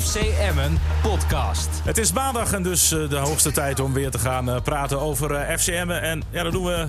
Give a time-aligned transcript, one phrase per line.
[0.00, 1.68] FC Emmen podcast.
[1.84, 5.00] Het is maandag en dus eh, de hoogste tijd om weer te gaan eh, praten
[5.00, 6.02] over eh, FC Emmen.
[6.02, 6.88] En ja, dat doen we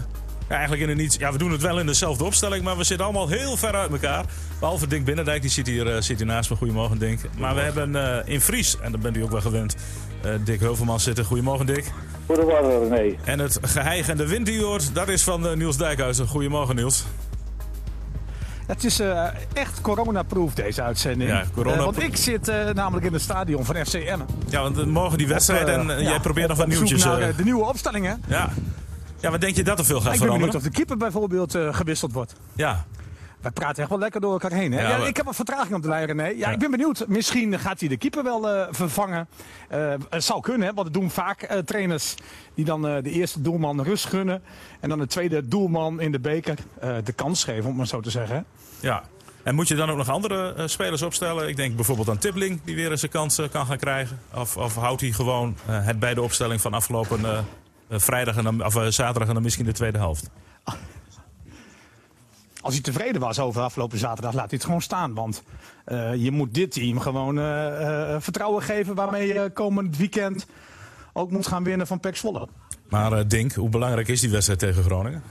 [0.49, 1.15] ja, eigenlijk in een niet.
[1.19, 3.91] Ja, we doen het wel in dezelfde opstelling, maar we zitten allemaal heel ver uit
[3.91, 4.25] elkaar.
[4.59, 6.55] Behalve Dink Binnendijk, die zit hier, zit hier naast me.
[6.55, 7.19] Goedemorgen, Dink.
[7.37, 7.95] Maar we hebben
[8.25, 9.75] in Fries, en dat bent u ook wel gewend,
[10.43, 11.25] Dick Heuvelman zitten.
[11.25, 11.91] Goedemorgen, Dick.
[12.25, 13.15] Goedemorgen, René.
[13.23, 16.27] En het geheig en de wind die hoort, dat is van Niels Dijkhuizen.
[16.27, 17.03] Goedemorgen, Niels.
[18.65, 21.29] Het is uh, echt coronaproof deze uitzending.
[21.29, 24.27] Ja, corona uh, want ik zit uh, namelijk in het stadion van FC Emmen.
[24.49, 27.03] Ja, want morgen die wedstrijd en ja, jij probeert nog wat nieuwtjes.
[27.03, 28.23] Naar, de nieuwe opstellingen.
[28.27, 28.49] Ja.
[29.19, 30.45] ja, wat denk je dat er veel gaat ik veranderen?
[30.45, 32.35] Ik ben benieuwd of de keeper bijvoorbeeld gewisseld wordt.
[32.53, 32.85] Ja.
[33.45, 34.71] Wij praten echt wel lekker door elkaar heen.
[34.71, 34.81] Hè?
[34.81, 36.23] Ja, ja, Ik heb een vertraging op de lijn, René.
[36.23, 37.07] Ja, ja, ik ben benieuwd.
[37.07, 39.27] Misschien gaat hij de keeper wel uh, vervangen.
[39.73, 42.15] Uh, het zou kunnen, hè, want dat doen vaak uh, trainers
[42.53, 44.41] die dan de eerste doelman rust gunnen.
[44.79, 46.57] En dan de tweede doelman in de beker
[47.03, 48.45] de kans geven, om het maar zo te zeggen.
[48.85, 49.03] Ja,
[49.43, 51.47] en moet je dan ook nog andere uh, spelers opstellen?
[51.47, 54.19] Ik denk bijvoorbeeld aan Tibbling, die weer eens een kans uh, kan gaan krijgen.
[54.33, 57.45] Of, of houdt hij gewoon uh, het bij de opstelling van afgelopen
[57.89, 60.29] vrijdag en dan, of, zaterdag en dan misschien de tweede helft?
[62.61, 65.13] Als hij tevreden was over afgelopen zaterdag, laat hij het gewoon staan.
[65.13, 65.43] Want
[66.15, 67.35] je moet dit team gewoon
[68.21, 70.45] vertrouwen geven waarmee je komend weekend
[71.13, 72.47] ook moet gaan winnen van Pek Zwolle.
[72.89, 75.23] Maar Dink, hoe belangrijk is die wedstrijd tegen Groningen?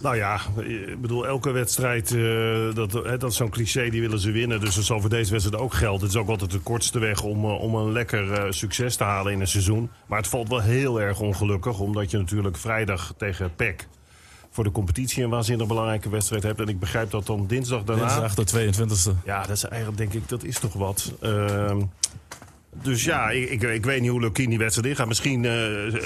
[0.00, 4.30] Nou ja, ik bedoel, elke wedstrijd, uh, dat, dat is zo'n cliché, die willen ze
[4.30, 4.60] winnen.
[4.60, 6.00] Dus dat zal voor deze wedstrijd ook gelden.
[6.00, 9.04] Het is ook altijd de kortste weg om, uh, om een lekker uh, succes te
[9.04, 9.90] halen in een seizoen.
[10.06, 13.86] Maar het valt wel heel erg ongelukkig, omdat je natuurlijk vrijdag tegen PEC
[14.50, 16.60] voor de competitie een waanzinnig belangrijke wedstrijd hebt.
[16.60, 18.20] En ik begrijp dat dan dinsdag daarna...
[18.20, 19.24] Dinsdag de 22e.
[19.24, 21.12] Ja, dat is eigenlijk, denk ik, dat is toch wat.
[22.72, 25.08] Dus ja, ik, ik, weet niet hoe Lukien die wedstrijd ingaat.
[25.08, 25.52] Misschien uh,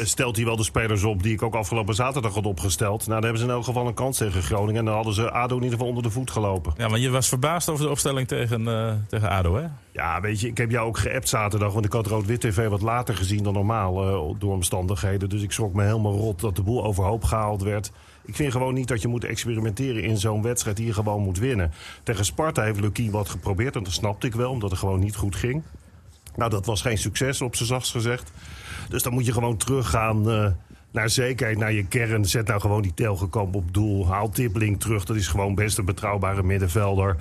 [0.03, 2.98] stelt hij wel de spelers op die ik ook afgelopen zaterdag had opgesteld.
[2.98, 4.79] Nou, dan hebben ze in elk geval een kans tegen Groningen.
[4.79, 6.73] En dan hadden ze ADO in ieder geval onder de voet gelopen.
[6.77, 9.67] Ja, maar je was verbaasd over de opstelling tegen, uh, tegen ADO, hè?
[9.92, 11.73] Ja, weet je, ik heb jou ook geappt zaterdag.
[11.73, 15.29] Want ik had Rood-Wit TV wat later gezien dan normaal uh, door omstandigheden.
[15.29, 17.92] Dus ik schrok me helemaal rot dat de boel overhoop gehaald werd.
[18.25, 21.39] Ik vind gewoon niet dat je moet experimenteren in zo'n wedstrijd die je gewoon moet
[21.39, 21.73] winnen.
[22.02, 23.77] Tegen Sparta heeft Lukien wat geprobeerd.
[23.77, 25.63] En dat snapte ik wel, omdat het gewoon niet goed ging.
[26.36, 28.33] Nou, dat was geen succes, op z'n zachtst gezegd.
[28.89, 30.46] Dus dan moet je gewoon teruggaan uh,
[30.95, 32.24] naar zekerheid, naar je kern.
[32.24, 34.08] Zet nou gewoon die telgekamp op doel.
[34.08, 37.17] Haal Tippling terug, dat is gewoon best een betrouwbare middenvelder.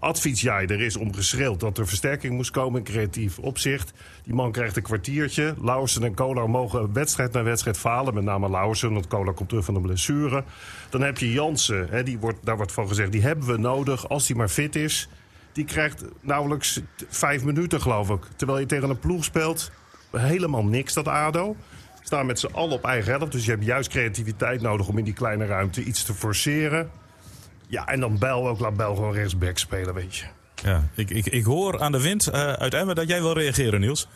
[0.00, 1.10] Advies jij, er is om
[1.58, 3.92] dat er versterking moest komen in creatief opzicht.
[4.24, 5.54] Die man krijgt een kwartiertje.
[5.62, 8.14] Lauwersen en Kolar mogen wedstrijd na wedstrijd falen.
[8.14, 10.44] Met name Lauwersen, want Kolar komt terug van een blessure.
[10.90, 14.08] Dan heb je Jansen, hè, die wordt, daar wordt van gezegd, die hebben we nodig
[14.08, 15.08] als hij maar fit is
[15.58, 18.22] die krijgt nauwelijks vijf minuten, geloof ik.
[18.36, 19.70] Terwijl je tegen een ploeg speelt,
[20.10, 21.56] helemaal niks, dat ADO.
[22.02, 23.32] Staan met z'n allen op eigen helft.
[23.32, 26.90] Dus je hebt juist creativiteit nodig om in die kleine ruimte iets te forceren.
[27.66, 30.26] Ja, en dan Bel ook, laat Bel gewoon rechtsback spelen, weet je.
[30.54, 33.80] Ja, ik, ik, ik hoor aan de wind uh, uit Emmen dat jij wil reageren,
[33.80, 34.08] Niels.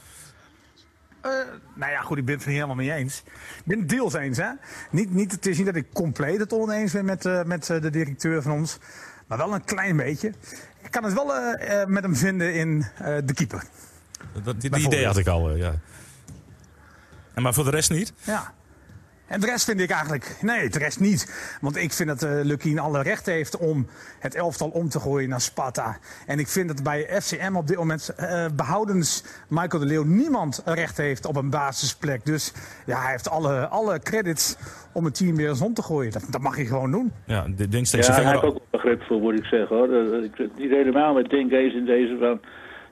[1.27, 1.33] Uh,
[1.75, 3.23] nou ja, goed, ik ben het er niet helemaal mee eens.
[3.27, 4.51] Ik ben het deels eens, hè.
[4.91, 7.91] Niet, niet, het is niet dat ik compleet het oneens ben met, uh, met de
[7.91, 8.79] directeur van ons.
[9.27, 10.33] Maar wel een klein beetje.
[10.93, 12.69] Ik kan het wel uh, met hem vinden in
[13.01, 13.65] uh, de keeper.
[14.43, 15.75] Dat, die, die idee had ik al, ja.
[17.35, 18.13] En maar voor de rest niet?
[18.23, 18.53] Ja.
[19.27, 21.57] En de rest vind ik eigenlijk, nee, de rest niet.
[21.61, 23.87] Want ik vind dat uh, Lukien alle recht heeft om
[24.19, 25.97] het elftal om te gooien naar Sparta.
[26.27, 30.63] En ik vind dat bij FCM op dit moment uh, behoudens Michael de Leeuw niemand
[30.65, 32.25] recht heeft op een basisplek.
[32.25, 32.53] Dus
[32.87, 34.57] ja, hij heeft alle, alle credits
[34.93, 36.13] om het team weer eens om te gooien.
[36.13, 37.13] Dat, dat mag hij gewoon doen.
[37.27, 39.77] Ja, denk steeds ja hij heeft ook begrip voor, moet ik zeggen.
[39.77, 40.23] Hoor.
[40.25, 42.41] Ik niet helemaal met Dink eens in deze van...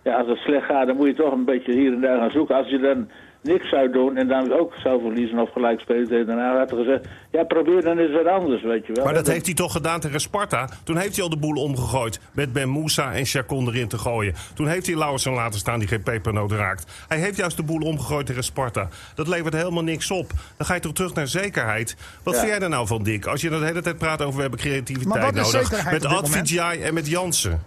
[0.03, 2.31] Ja, als het slecht gaat, dan moet je toch een beetje hier en daar gaan
[2.31, 2.57] zoeken.
[2.57, 3.09] Als je dan
[3.43, 6.27] niks zou doen en dan ook zou verliezen of gelijk spelen.
[6.27, 9.05] Daarna had hij gezegd, ja probeer dan eens wat anders, weet je wel.
[9.05, 10.69] Maar dat, heeft hij toch gedaan tegen Sparta?
[10.85, 14.35] Toen heeft hij al de boel omgegooid met Ben Moussa en Chacon erin te gooien.
[14.55, 17.05] Toen heeft hij Lauwersen laten staan die geen pepernoot raakt.
[17.09, 18.89] Hij heeft juist de boel omgegooid tegen Sparta.
[19.15, 20.31] Dat levert helemaal niks op.
[20.57, 21.97] Dan ga je toch terug naar zekerheid.
[22.23, 23.27] Wat vind jij daar nou van, Dick?
[23.27, 25.91] Als je de hele tijd praat over we hebben creativiteit nodig.
[25.91, 27.63] Met Advijay en met Jansen.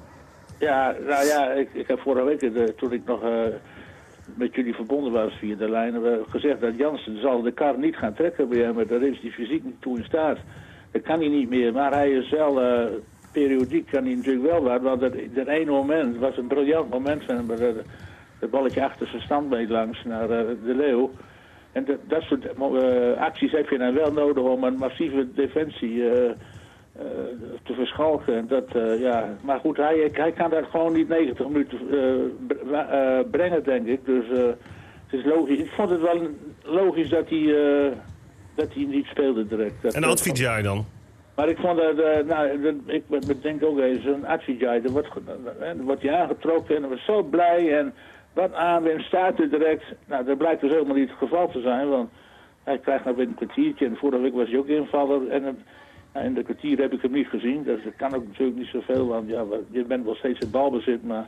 [0.59, 3.23] Ja, nou ja, ik, ik heb vorige week, de, eh, toen ik nog...
[3.23, 3.29] Uh,
[4.35, 8.14] met jullie verbonden was via de hebben gezegd dat Jansen zal de kar niet gaan
[8.14, 8.88] trekken bij hem.
[8.88, 10.38] Daar is hij fysiek niet toe in staat.
[10.91, 11.74] Dat kan hij niet meer.
[11.74, 12.85] Maar hij is wel, uh,
[13.32, 14.82] periodiek kan hij natuurlijk wel wat.
[14.82, 17.52] Want dat, dat ene moment was een briljant moment van.
[18.40, 21.12] Het balletje achter zijn standbeen langs naar uh, de Leeuw.
[21.72, 22.58] En dat, dat soort
[23.18, 26.03] acties heb je dan wel nodig om een massieve defensie
[26.97, 27.03] uh,
[27.63, 28.35] te verschalken.
[28.35, 29.37] En dat, uh, ja.
[29.41, 34.05] Maar goed, hij, hij kan dat gewoon niet 90 minuten uh, brengen, denk ik.
[34.05, 34.25] Dus
[35.07, 35.59] het is logisch.
[35.59, 36.28] Ik vond het wel
[36.63, 37.55] logisch dat hij,
[38.55, 39.81] dat hij niet speelde direct.
[39.81, 40.85] Dat en jij dan?
[41.35, 45.07] Maar ik vond dat, eh, nou, dat, ik bedenk ook eens, zo'n Atwijai, er wordt,
[45.59, 47.93] eh, wordt hij aangetrokken en hij was zo blij en
[48.34, 49.84] wat aanwim staat er direct.
[50.05, 52.09] Nou, dat blijkt dus helemaal niet het geval te zijn, want
[52.63, 55.63] hij krijgt nou weer een kwartiertje en vorige week was hij ook invaller en
[56.13, 57.63] in de kwartier heb ik hem niet gezien.
[57.63, 61.03] Dus dat kan ook natuurlijk niet zoveel, want ja, je bent wel steeds in balbezit,
[61.03, 61.25] maar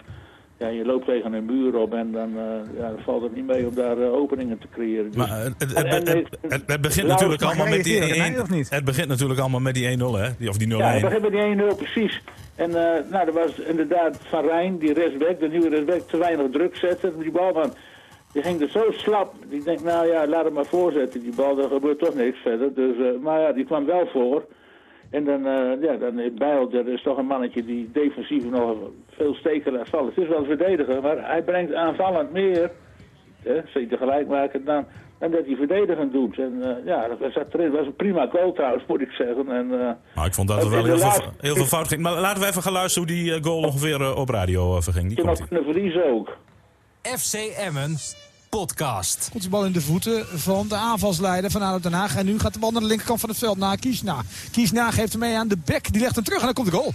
[0.58, 3.46] ja, je loopt tegen een muur op en dan, eh, ja, dan valt het niet
[3.46, 5.06] mee om daar eh, openingen te creëren.
[5.12, 7.94] Dus- Maar het, het, En- en- het, het, het- het begint natuurlijk allemaal met die
[8.00, 8.70] reageren, nee, 1 of niet?
[8.70, 10.30] Het begint natuurlijk allemaal met die 1-0, hè?
[10.40, 10.70] Die, of die 0-1.
[10.78, 12.22] Ja, we beginnen met die 1-0, precies.
[12.56, 16.46] En eh, nou, er was inderdaad Van Rijn, die rechtsback, de nieuwe rechtsback, te weinig
[16.52, 17.20] druk zetten.
[17.20, 17.74] Die balman,
[18.34, 19.34] die ging er zo slap.
[19.50, 21.20] Die denkt, nou ja, laat hem maar voorzetten.
[21.22, 22.74] Die bal, er gebeurt toch niks verder.
[22.74, 24.46] Dus, eh, maar ja, die kwam wel voor.
[25.10, 28.76] En dan, eh ja, dan is Bijl, dat is toch een mannetje die defensief nog
[29.10, 30.08] veel steken laat vallen.
[30.16, 32.72] Het is wel een verdediger, maar hij brengt aanvallend meer,
[33.44, 34.86] hè, zie je tegelijk maken, dan,
[35.20, 36.38] dan dat hij verdedigend doet.
[36.40, 37.20] En eh, ja, dat
[37.54, 37.70] erin.
[37.72, 39.50] Dat was een prima goal trouwens, moet ik zeggen.
[39.52, 42.02] En, eh, Nou, ik vond dat er wel heel veel, laatste- heel veel fout ging.
[42.02, 44.82] Maar laten we even gaan luisteren hoe die eh, goal ongeveer eh, op radio eh,
[44.82, 45.08] verging.
[45.08, 46.38] Die je komt nog kunnen verliezen ook.
[47.02, 47.96] FC Emmen
[48.56, 49.28] podcast.
[49.32, 52.16] Komt de bal in de voeten van de aanvalsleider van ADO Den Haag.
[52.16, 54.22] En nu gaat de bal naar de linkerkant van het veld naar Kiesna.
[54.52, 55.92] Kiesna geeft hem mee aan de bek.
[55.92, 56.94] Die legt hem terug en dan komt de goal.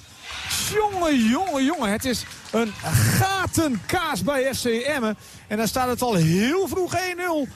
[0.74, 1.90] Jongen, jongen, jongen.
[1.90, 2.72] Het is een
[3.18, 5.16] gatenkaas bij FC Emmen.
[5.46, 7.50] En dan staat het al heel vroeg 1-0.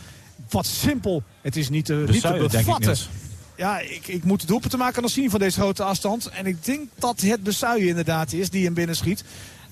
[0.50, 1.22] Wat simpel.
[1.40, 2.96] Het is niet te, niet te Bezuijen, denk ik, bevatten.
[3.56, 6.26] Ja, ik, ik moet het doelpunt te maken dan zien van deze grote afstand.
[6.26, 9.24] En ik denk dat het Besuijen inderdaad is die hem binnenschiet.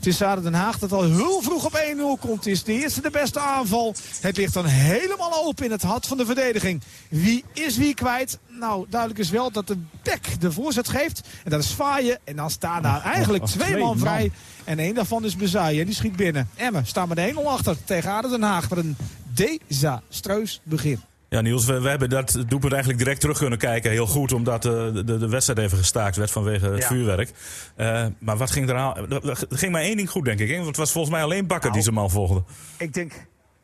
[0.02, 1.82] Het is Den Haag dat al heel vroeg op
[2.19, 2.44] 1-0 komt.
[2.44, 3.94] Het is de eerste de beste aanval.
[4.20, 6.82] Het ligt dan helemaal open in het hart van de verdediging.
[7.08, 8.38] Wie is wie kwijt?
[8.49, 11.28] Nou, duidelijk is wel dat de bek de voorzet geeft.
[11.44, 12.19] En dat is Faaien.
[12.25, 14.32] En dan staan daar eigenlijk oh, twee twee man vrij.
[14.64, 15.81] En één daarvan is Bezuijen.
[15.81, 16.48] En die schiet binnen.
[16.56, 18.70] Emmen staan met 1-0 achter tegen Aden Den Haag.
[18.70, 18.96] Met een
[19.34, 21.00] desastreus begin.
[21.32, 23.90] Ja, Niels, we, we hebben dat doelpunt eigenlijk direct terug kunnen kijken.
[23.90, 26.87] Heel goed, omdat eh, de, de, de wedstrijd even gestaakt werd vanwege het Ja.
[26.87, 27.31] vuurwerk.
[27.76, 29.11] Eh, maar wat ging er aan?
[29.11, 30.49] Er ging maar één ding goed, denk ik.
[30.49, 30.55] Hè?
[30.55, 32.43] Want het was volgens mij alleen Bakker die zijn man volgde.
[32.79, 33.12] Ik denk,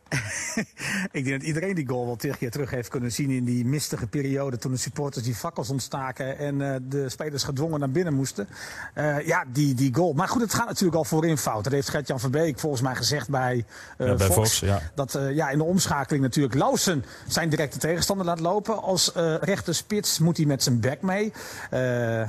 [1.19, 3.65] ik denk dat iedereen die goal wel tig keer terug heeft kunnen zien in die
[3.65, 4.59] mistige periode.
[4.59, 8.49] Toen de supporters die fakkels ontstaken en eh, de spelers gedwongen naar binnen moesten.
[8.95, 10.13] Eh, ja, die, die goal.
[10.13, 11.65] Maar goed, het gaat natuurlijk al voorin fout.
[11.65, 13.65] Dat heeft Gert-Jan Verbeek volgens mij gezegd bij,
[13.99, 14.35] Ja, bij Fox.
[14.35, 14.81] Fox, ja.
[14.95, 18.83] Dat ja, in de omschakeling natuurlijk Lausen zijn directe tegenstander laat lopen.
[18.83, 21.33] Als rechter spits moet hij met zijn back mee.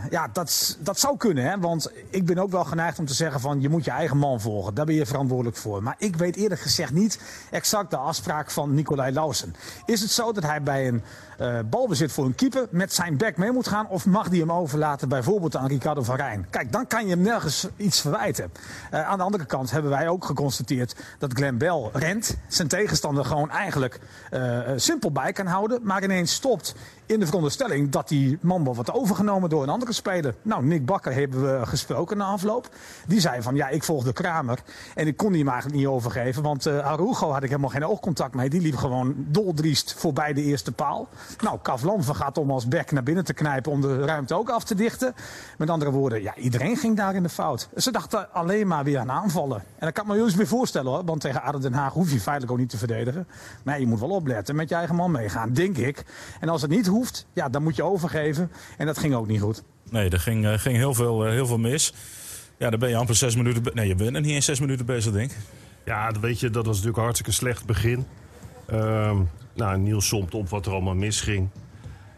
[0.09, 1.43] Ja, dat, dat zou kunnen.
[1.43, 1.59] Hè?
[1.59, 4.41] Want ik ben ook wel geneigd om te zeggen van je moet je eigen man
[4.41, 4.73] volgen.
[4.73, 5.83] Daar ben je verantwoordelijk voor.
[5.83, 7.19] Maar ik weet eerlijk gezegd niet
[7.69, 9.55] exact de afspraak van Nicolai Lausen.
[9.85, 11.03] Is het zo dat hij bij een
[11.39, 13.87] eh, balbezit voor een keeper met zijn back mee moet gaan?
[13.87, 16.47] Of mag hij hem overlaten bijvoorbeeld aan Ricardo van Rijn?
[16.49, 18.51] Kijk, dan kan je hem nergens iets verwijten.
[18.91, 22.37] Eh, aan de andere kant hebben wij ook geconstateerd dat Glenn Bell rent.
[22.47, 23.99] Zijn tegenstander gewoon eigenlijk
[24.29, 25.79] eh, simpel bij kan houden.
[25.83, 26.75] Maar ineens stopt
[27.05, 30.35] in de veronderstelling dat die man wordt overgenomen door een andere speler.
[30.41, 32.69] Nou, Nick Bakker hebben we gesproken na afloop.
[33.07, 34.59] Die zei van ja, ik volgde Kramer.
[34.95, 36.43] En ik kon die hem eigenlijk niet overgeven.
[36.43, 38.49] Want eh Arugo had ik helemaal geen oogcontact mee.
[38.49, 41.07] Die liep gewoon doldriest voorbij de eerste paal.
[41.37, 44.63] Nou, Kavlan gaat om als back naar binnen te knijpen om de ruimte ook af
[44.63, 45.13] te dichten.
[45.57, 47.69] Met andere woorden, ja, iedereen ging daar in de fout.
[47.75, 49.57] Ze dachten alleen maar weer aan aanvallen.
[49.57, 51.05] En dat kan ik me eens weer voorstellen hoor.
[51.05, 53.27] Want tegen Aden Den Haag hoef je feitelijk ook niet te verdedigen.
[53.63, 56.03] Maar je moet wel opletten, met je eigen man meegaan, denk ik.
[56.39, 58.51] En als het niet hoeft, ja, dan moet je overgeven.
[58.77, 59.63] En dat ging ook niet goed.
[59.89, 61.93] Nee, er ging, eh, ging heel, veel, eh, heel veel mis.
[62.57, 63.63] Ja, dan ben je amper zes minuten...
[63.73, 65.37] Nee, je bent er niet eens zes minuten bezig, denk ik.
[65.85, 68.05] Ja, weet je, dat was natuurlijk een hartstikke slecht begin.
[68.65, 69.17] Ehm,
[69.59, 71.49] nou, Niels somt op wat er allemaal misging.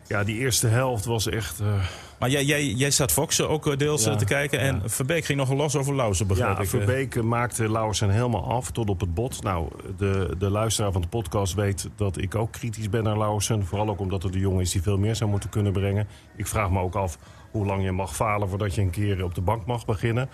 [0.08, 1.60] Ja, die eerste helft was echt...
[1.60, 1.84] eh,
[2.22, 4.60] Maar jij, jij, jij staat Fox ook eh, deels eh, Ja, te kijken.
[4.60, 6.64] En Verbeek ging nog los over Lauzen, begrijp ja, ik.
[6.64, 6.70] eh.
[6.70, 9.44] Verbeek maakte Lauwersen helemaal af tot op het bot.
[9.44, 13.66] Nou, de, de luisteraar van de podcast weet dat ik ook kritisch ben naar Lauwersen.
[13.66, 16.08] Vooral ook omdat het de jongen is die veel meer zou moeten kunnen brengen.
[16.36, 17.18] Ik vraag me ook af
[17.52, 20.30] hoe lang je mag falen voordat je een keer op de bank mag beginnen.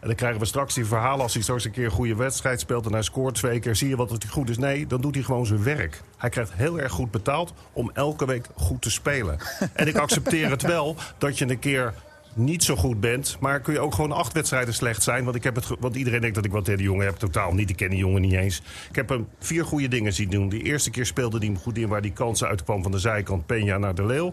[0.00, 2.60] En dan krijgen we straks die verhalen als hij straks een keer een goede wedstrijd
[2.60, 2.86] speelt...
[2.86, 4.58] en hij scoort twee keer, zie je wat het goed is?
[4.58, 6.02] Nee, dan doet hij gewoon zijn werk.
[6.16, 9.38] Hij krijgt heel erg goed betaald om elke week goed te spelen.
[9.72, 11.94] En ik accepteer het wel dat je een keer
[12.34, 13.36] niet zo goed bent.
[13.40, 15.24] Maar kun je ook gewoon acht wedstrijden slecht zijn.
[15.24, 17.16] Want, ik heb het want iedereen denkt dat ik wat tegen die jongen heb.
[17.16, 17.70] Totaal niet.
[17.70, 18.62] Ik ken die jongen niet eens.
[18.88, 20.48] Ik heb hem vier goede dingen zien doen.
[20.48, 23.42] De eerste keer speelde hij hem goed in waar die kansen uitkwam van de zijkant.
[23.42, 24.32] Peña naar de Leeuw.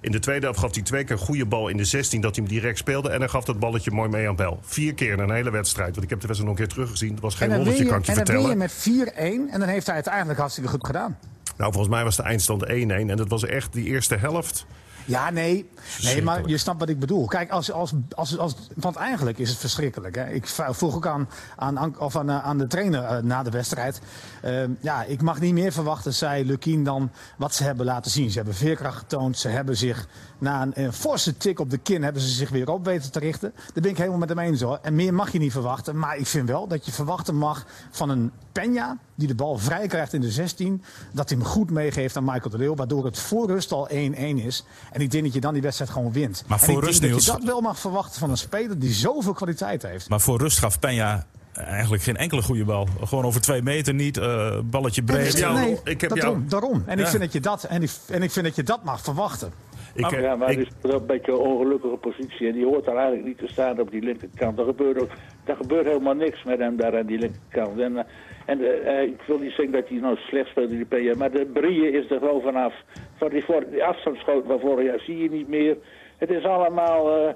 [0.00, 2.36] In de tweede helft gaf hij twee keer een goede bal in de 16 dat
[2.36, 3.10] hij hem direct speelde.
[3.10, 4.58] En hij gaf dat balletje mooi mee aan Bel.
[4.62, 5.90] Vier keer in een hele wedstrijd.
[5.90, 7.10] Want ik heb de wedstrijd nog een keer teruggezien.
[7.10, 9.12] Het was geen en dan win wondertje, je, kan ik je en dan win vertellen.
[9.14, 9.52] je met 4-1.
[9.52, 11.18] En dan heeft hij het eigenlijk hartstikke goed gedaan.
[11.56, 12.68] Nou, volgens mij was de eindstand 1-1.
[12.68, 14.66] En dat was echt die eerste helft.
[15.08, 15.70] Ja, nee.
[16.02, 17.26] Nee, maar je snapt wat ik bedoel.
[17.26, 20.14] Kijk, als, als, als, als, want eigenlijk is het verschrikkelijk.
[20.14, 20.30] Hè?
[20.30, 24.00] Ik vroeg ook aan, aan, of aan, aan de trainer uh, na de wedstrijd.
[24.44, 28.30] Uh, ja, ik mag niet meer verwachten, zei Lukien, dan wat ze hebben laten zien.
[28.30, 29.38] Ze hebben veerkracht getoond.
[29.38, 32.70] Ze hebben zich na een, een forse tik op de kin hebben ze zich weer
[32.70, 33.52] op weten te richten.
[33.56, 34.78] Daar ben ik helemaal met hem eens hoor.
[34.82, 35.98] En meer mag je niet verwachten.
[35.98, 38.30] Maar ik vind wel dat je verwachten mag van een
[38.60, 40.82] Peña die de bal vrij krijgt in de 16.
[41.12, 42.74] Dat hij hem goed meegeeft aan Michael de Leeuw.
[42.74, 43.92] Waardoor het voor rust al 1-1
[44.34, 44.64] is.
[44.92, 46.44] En ik denk dat je dan die wedstrijd gewoon wint.
[46.46, 48.78] Maar voor en ik rust, denk dat je dat wel mag verwachten van een speler
[48.78, 50.08] die zoveel kwaliteit heeft.
[50.08, 52.88] Maar voor rust gaf Peña eigenlijk geen enkele goede bal.
[53.04, 55.38] Gewoon over twee meter niet, eh, balletje breed.
[55.38, 56.82] jou- nee, ik heb daarom, jou- daarom.
[56.86, 59.00] En, ik vind dat je dat, en, ik, en ik vind dat je dat mag
[59.00, 59.52] verwachten.
[59.98, 62.46] Ik, eh, Ja, maar het is wel een beetje een ongelukkige positie.
[62.48, 64.58] En die hoort daar eigenlijk niet te staan op die linkerkant.
[64.58, 65.10] Er gebeurt, ook,
[65.44, 67.80] er gebeurt helemaal niks met hem daar aan die linkerkant.
[67.80, 68.04] En, eh,
[68.46, 71.12] en eh, ik wil niet zeggen dat hij nou slecht speelt, die PJ.
[71.16, 72.74] Maar de Brie is er gewoon vanaf.
[73.16, 75.76] Van die, voor, die afstandsschoot van vorig jaar zie je niet meer.
[76.16, 77.34] Het is allemaal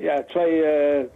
[0.00, 0.62] ja, twee,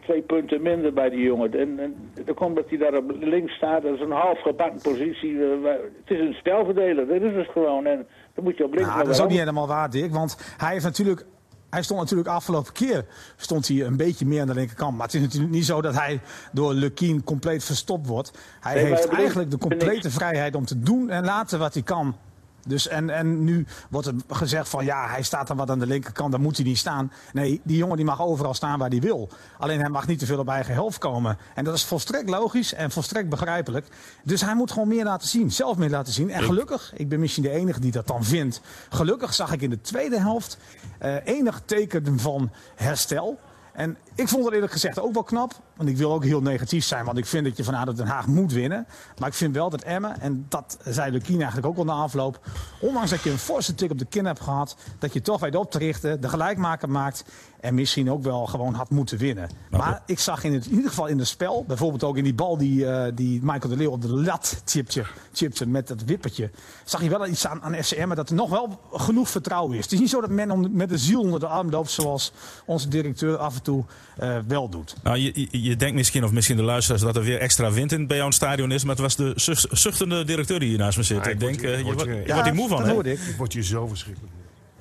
[0.00, 1.52] twee punten minder bij die jongen.
[1.52, 3.82] En, en dan komt dat hij daar op links staat.
[3.82, 5.38] Dat is een half gebakken positie.
[5.38, 7.86] het is een spelverdeler, dat is het gewoon.
[7.86, 10.12] En dan moet je op links Nou, dat is ook niet helemaal waar, Dick.
[10.12, 11.26] Want hij heeft natuurlijk.
[11.70, 13.04] Hij stond natuurlijk afgelopen keer
[13.36, 14.96] stond hij een beetje meer aan de linkerkant.
[14.96, 16.20] Maar het is natuurlijk niet zo dat hij
[16.52, 18.32] door Lukien compleet verstopt wordt.
[18.60, 22.16] Hij Nee, heeft eigenlijk de complete vrijheid om te doen en laten wat hij kan.
[22.66, 25.86] Dus en, en nu wordt er gezegd van ja, hij staat dan wat aan de
[25.86, 27.12] linkerkant, daar moet hij niet staan.
[27.32, 29.28] Nee, die jongen die mag overal staan waar hij wil.
[29.58, 31.38] Alleen hij mag niet te veel op eigen helft komen.
[31.54, 33.86] En dat is volstrekt logisch en volstrekt begrijpelijk.
[34.24, 36.30] Dus hij moet gewoon meer laten zien, zelf meer laten zien.
[36.30, 38.60] En gelukkig, ik ben misschien de enige die dat dan vindt.
[38.88, 40.58] Gelukkig zag ik in de tweede helft
[40.98, 43.38] eh, enig teken van herstel.
[43.72, 45.52] En ik vond het eerlijk gezegd ook wel knap.
[45.82, 47.04] Want ik wil ook heel negatief zijn.
[47.04, 48.86] Want ik vind dat je van ADO Den Haag moet winnen.
[49.18, 52.40] Maar ik vind wel dat Emmen, en dat zei Lukien eigenlijk ook al na afloop.
[52.80, 54.76] Ondanks dat je een forse tik op de kin hebt gehad.
[54.98, 56.20] Dat je toch weet op te richten.
[56.20, 57.24] De gelijkmaker maakt.
[57.60, 59.48] En misschien ook wel gewoon had moeten winnen.
[59.70, 61.64] Maar ik zag in, het, in ieder geval in het spel.
[61.66, 65.04] Bijvoorbeeld ook in die bal die, eh, die Michael de Leeuw op de lat chipte,
[65.32, 66.50] chipte met dat wippertje.
[66.84, 68.14] Zag je wel iets aan, aan FCM.
[68.14, 69.82] Dat er nog wel genoeg vertrouwen is.
[69.84, 71.90] Het is niet zo dat men om- met de ziel onder de arm loopt.
[71.90, 72.32] Zoals
[72.66, 73.84] onze directeur af en toe
[74.16, 74.96] eh, wel doet.
[75.02, 77.92] Nou, je, je, je denkt misschien, of misschien de luisteraars, dat er weer extra wind
[77.92, 78.82] in bij jouw stadion is.
[78.84, 81.16] Maar het was de zucht- zuchtende directeur die hier naast me zit.
[81.16, 83.18] Ja, ik ik denk, eh, je wordt je wordt hier moe van, dat hoorde ik.
[83.18, 84.32] ik word hier zo verschrikkelijk.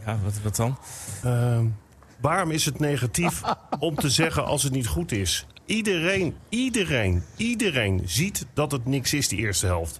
[0.05, 0.77] Ja, wat, wat dan?
[1.24, 1.65] Ehm,
[2.21, 3.41] waarom is het negatief
[3.79, 5.45] om te zeggen als het niet goed is?
[5.65, 10.00] Iedereen, iedereen, iedereen ziet dat het niks is, die eerste helft.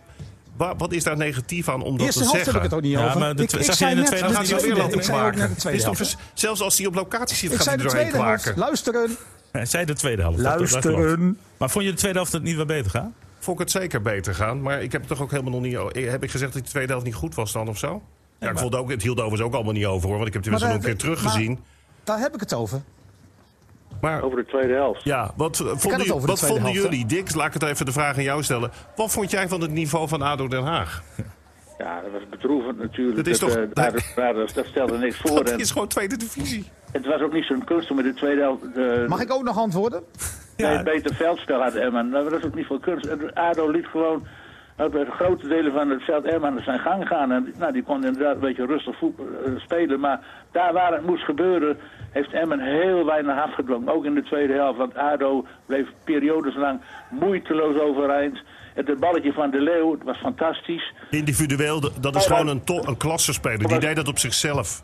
[0.58, 2.64] Wa- wat is daar negatief aan om dat Eerste te helft heb zeggen?
[2.64, 3.20] ik het ook niet Ja, over.
[3.20, 4.66] maar de ik, ik zag je in de tweede helft tweede.
[4.66, 5.54] weer Ik lopen zei ook net klagen.
[5.56, 6.12] de tweede Is toch helft.
[6.16, 8.58] vers- Zelfs als hij op locatie zit, Ik gaat hij de doorheen klagen.
[8.58, 9.18] Luisteren.
[9.52, 10.40] Hij zei de tweede helft.
[10.40, 11.38] Luisteren.
[11.58, 13.14] Maar vond je de tweede helft het niet wat beter gaan?
[13.40, 14.62] Vond ik het zeker beter gaan.
[14.62, 16.06] Maar ik heb het toch ook helemaal nog niet...
[16.10, 17.88] Heb ik gezegd dat de tweede helft niet goed was dan of zo?
[18.40, 20.16] Ja, ik maar- vond ook, het hield overigens ook allemaal niet over hoor.
[20.18, 21.60] Want ik heb het nog een keer teruggezien.
[22.04, 22.82] Daar heb ik het over.
[24.02, 25.04] Maar Over de tweede helft.
[25.04, 27.06] ja, wat, vonden, over de wat vonden helft, jullie?
[27.06, 28.72] Dick, laat ik het even de vraag aan jou stellen.
[28.96, 31.04] Wat vond jij van het niveau van ADO Den Haag?
[31.78, 33.16] Ja, dat was bedroevend natuurlijk.
[33.18, 35.36] Dat is toch- eh, daar- dat, dat stelde niks voor.
[35.44, 36.70] Dat En is gewoon tweede divisie.
[36.92, 38.62] het was ook niet zo'n kunst om in de tweede helft...
[38.74, 40.04] de- Mag ik ook nog antwoorden?
[40.58, 41.74] Nee, een beter veldspel had.
[41.74, 43.06] Nou, dat is ook niet veel kunst.
[43.06, 44.28] En ADO liet gewoon
[44.76, 47.32] uit de grote delen van het veld Emmen aan zijn gang gaan.
[47.32, 50.00] En nou, die kon inderdaad een beetje rustig voetbal eh, spelen.
[50.00, 50.20] Maar
[50.52, 51.78] daar waar het moest gebeuren,
[52.12, 53.94] heeft Emmen heel weinig afgedwongen.
[53.94, 54.78] Ook in de tweede helft.
[54.78, 58.42] Want ADO bleef periodes lang moeiteloos overeind.
[58.74, 60.94] Het balletje van De Leeuw het was fantastisch.
[61.10, 63.68] Individueel, dat is Oh, gewoon een, een klassenspeler.
[63.68, 64.84] Die deed dat op zichzelf.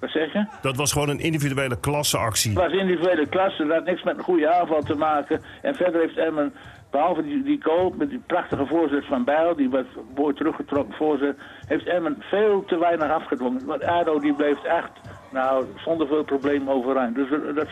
[0.00, 0.46] Wat zeg je?
[0.60, 2.50] Dat was gewoon een individuele klasseactie.
[2.50, 5.42] Het was individuele klasse, dat had niks met een goede aanval te maken.
[5.62, 6.54] En verder heeft Emmen,
[6.94, 11.36] behalve die, die goal met die prachtige voorzet van Bijl, die wat mooi teruggetrokken voorzet,
[11.66, 13.66] heeft Emmen veel te weinig afgedwongen.
[13.66, 14.90] Want ADO die bleef echt,
[15.30, 17.14] nou, zonder veel probleem overeind.
[17.14, 17.68] Dus dat, dat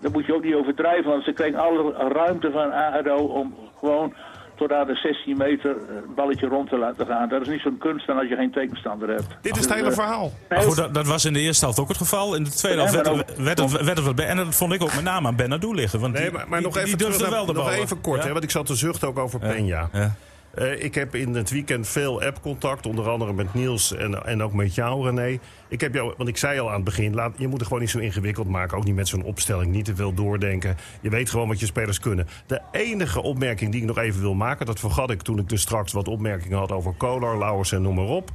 [0.00, 4.14] daar moet je ook niet overdrijven, want ze kregen alle ruimte van ADO om gewoon
[4.60, 7.28] tot aan de 16 meter het balletje rond te laten gaan.
[7.28, 9.26] Dat is niet zo'n kunst dan als je geen tegenstander hebt.
[9.40, 10.32] Dit is het Dus, hele eh, verhaal.
[10.48, 12.34] Maar goed, dat, dat was in de eerste helft ook het geval.
[12.34, 14.26] In de tweede Ja, helft werd, het- werd, het, werd het wat bij.
[14.26, 16.00] En dat vond ik ook met name aan Benadou liggen.
[16.00, 17.72] Want Nee, die, maar, maar die- nog even, die durfde terug wel de nog bal.
[17.74, 18.26] even kort, Ja?
[18.26, 19.90] hè, want ik zat te zuchten ook over Peña.
[19.92, 20.14] Ja.
[20.54, 24.52] Eh, ik heb in het weekend veel app-contact, onder andere met Niels en, en ook
[24.52, 25.38] met jou, René.
[25.68, 27.82] Ik heb jou, want ik zei al aan het begin, laat, je moet het gewoon
[27.82, 28.76] niet zo ingewikkeld maken.
[28.76, 30.76] Ook niet met zo'n opstelling, niet te veel doordenken.
[31.00, 32.26] Je weet gewoon wat je spelers kunnen.
[32.46, 35.60] De enige opmerking die ik nog even wil maken, dat vergat ik toen ik dus
[35.60, 38.30] straks wat opmerkingen had over Kolar, Lauwers en noem maar op.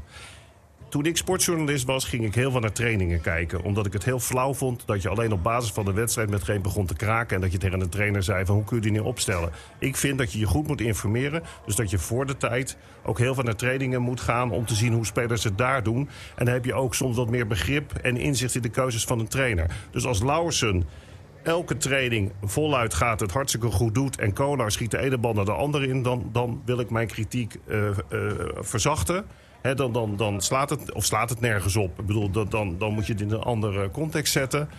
[0.95, 3.63] Toen ik sportjournalist was, ging ik heel veel naar trainingen kijken.
[3.63, 6.43] Omdat ik het heel flauw vond dat je alleen op basis van de wedstrijd met
[6.43, 7.35] geen begon te kraken.
[7.35, 9.51] En dat je tegen een trainer zei van hoe kun je die nu opstellen.
[9.79, 11.43] Ik vind dat je je goed moet informeren.
[11.65, 14.75] Dus dat je voor de tijd ook heel veel naar trainingen moet gaan om te
[14.75, 16.09] zien hoe spelers het daar doen.
[16.35, 19.19] En dan heb je ook soms wat meer begrip en inzicht in de keuzes van
[19.19, 19.69] een trainer.
[19.91, 20.83] Dus als Lauwersen
[21.43, 24.19] elke training voluit gaat, het hartstikke goed doet...
[24.19, 26.03] en Kolar schiet de ene bal naar de andere in...
[26.03, 29.25] dan, dan wil ik mijn kritiek uh, uh, verzachten.
[29.65, 31.99] He, dan, dan, dan slaat het, of slaat het nergens op.
[31.99, 34.69] Ik bedoel, dat, dan, dan moet je het in een andere context zetten.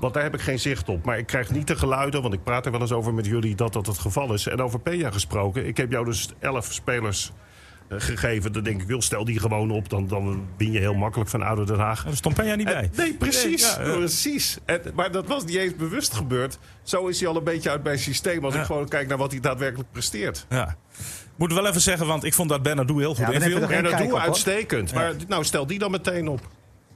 [0.00, 1.04] Want daar heb ik geen zicht op.
[1.04, 3.54] Maar ik krijg niet de geluiden, want ik praat er wel eens over met jullie...
[3.54, 4.46] dat dat het geval is.
[4.46, 5.66] En over Peja gesproken.
[5.66, 7.32] Ik heb jou dus elf spelers
[7.88, 8.52] eh, gegeven.
[8.52, 9.88] Dan denk ik, wil stel die gewoon op.
[9.88, 12.04] Dan, dan ben je heel makkelijk van Ouder Den Haag.
[12.04, 12.90] Daar stond Peña niet bij.
[12.96, 13.76] nee, precies.
[13.76, 14.58] Nee, ja, precies.
[14.64, 16.58] En, maar dat was niet eens bewust gebeurd.
[16.82, 18.44] Zo is hij al een beetje uit mijn systeem.
[18.44, 20.46] Als ik gewoon kijk naar wat hij daadwerkelijk presteert.
[20.48, 20.76] Ja.
[21.40, 23.66] Moet wel even zeggen, want ik vond dat Bernardo heel goed ja, inviel.
[23.66, 24.94] Bernardo uitstekend.
[24.94, 26.40] Maar nou, stel die dan meteen op.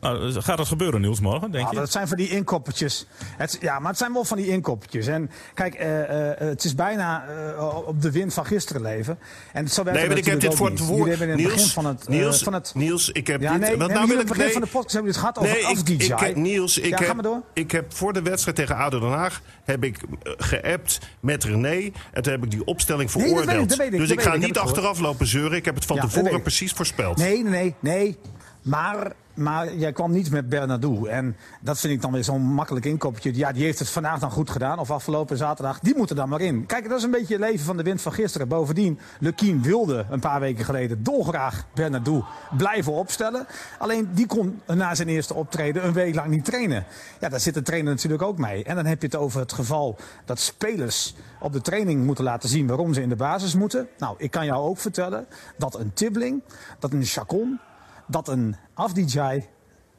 [0.05, 1.77] Nou, gaat dat gebeuren, Niels, morgen, denk je?
[1.77, 3.07] dat zijn van die inkoppertjes.
[3.37, 5.07] Het, ja, maar het zijn wel van die inkoppertjes.
[5.07, 6.07] En kijk, uh, uh,
[6.37, 9.19] het is bijna uh, op de wind van gisteren leven.
[9.53, 11.19] En zo nee, maar ik heb dit voor het woord.
[11.19, 12.09] Begin van het...
[12.09, 13.61] Niels, van het Niels, ik heb ja, dit...
[13.61, 15.39] Nee, want nee, nou wil ik, het begin van de podcast hebben we het gehad
[15.39, 17.43] over nee, ik, ik, Niels, ik, ja, heb, ga maar door.
[17.53, 19.41] ik heb voor de wedstrijd tegen ADO Den Haag...
[19.65, 21.91] heb ik geappt met René.
[22.13, 23.47] En toen heb ik die opstelling veroordeeld.
[23.47, 25.57] Nee, dat weet ik, dat weet ik, dus ik ga niet achteraf lopen zeuren.
[25.57, 27.17] Ik heb het van tevoren precies voorspeld.
[27.17, 28.19] Nee, nee, nee.
[28.65, 31.05] Maar, maar jij kwam niet met Bernardo.
[31.05, 33.37] En dat vind ik dan weer zo'n makkelijk inkopje.
[33.37, 34.79] Ja, die heeft het vandaag dan goed gedaan.
[34.79, 35.81] Of afgelopen zaterdag.
[35.81, 36.67] Die moeten dan maar in.
[36.67, 38.49] Kijk, dat is een beetje het leven van de wind van gisteren.
[38.49, 42.25] Bovendien, Lukien wilde een paar weken geleden dolgraag Bernardo
[42.57, 43.47] blijven opstellen.
[43.79, 46.85] Alleen die kon na zijn eerste optreden een week lang niet trainen.
[47.21, 48.65] Ja, daar zit de trainer natuurlijk ook mee.
[48.65, 52.49] En dan heb je het over het geval dat spelers op de training moeten laten
[52.49, 53.89] zien waarom ze in de basis moeten.
[53.99, 56.43] Nou, ik kan jou ook vertellen dat een Tibbling,
[56.79, 57.61] dat een Chacon
[58.07, 59.49] dat een Afdijay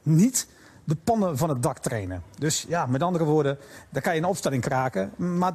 [0.02, 0.48] niet
[0.84, 2.22] de pannen van het dak trainen.
[2.38, 3.58] Dus ja, met andere woorden,
[3.90, 5.12] daar kan je een opstelling kraken.
[5.16, 5.52] Maar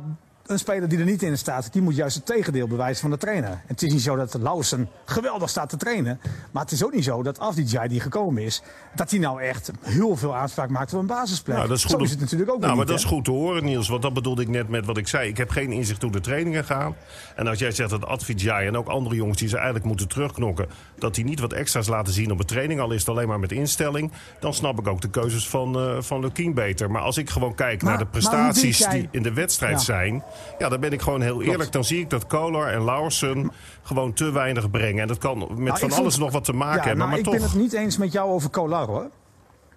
[0.52, 3.18] een speler die er niet in staat, die moet juist het tegendeel bewijzen van de
[3.18, 3.50] trainer.
[3.50, 6.20] En het is niet zo dat Lausen geweldig staat te trainen.
[6.52, 8.62] Maar het is ook niet zo dat Afdijay die gekomen is,
[8.96, 11.56] dat hij nou echt heel veel aanspraak maakt op een basisplek.
[11.56, 13.32] Nou, dat is goed zo is het natuurlijk ook Nou, maar dat is goed te
[13.32, 13.90] horen, Niels.
[13.90, 15.30] Want dat bedoelde ik net met wat ik zei.
[15.30, 16.96] Ik heb geen inzicht hoe de trainingen gaan.
[17.36, 20.68] En als jij zegt dat Advijay en ook andere jongens die ze eigenlijk moeten terugknokken,
[20.98, 23.40] dat die niet wat extra's laten zien op een training, al is het alleen maar
[23.40, 26.92] met instelling, dan snap ik ook de keuzes van, uh, van Lukien beter.
[26.92, 28.90] Maar als ik gewoon kijk maar, naar de prestaties jij...
[28.90, 29.80] die in de wedstrijd ja.
[29.80, 30.24] zijn,
[30.58, 31.58] ja, dan ben ik gewoon heel eerlijk.
[31.58, 31.74] Klopt.
[31.74, 35.02] Dan zie ik dat Kolar en Lauwersen gewoon te weinig brengen.
[35.02, 36.98] En dat kan met nou, van alles nog wat te maken ja, hebben.
[36.98, 37.34] Nou, maar ik toch...
[37.34, 39.10] ben het niet eens met jou over Kolar hoor.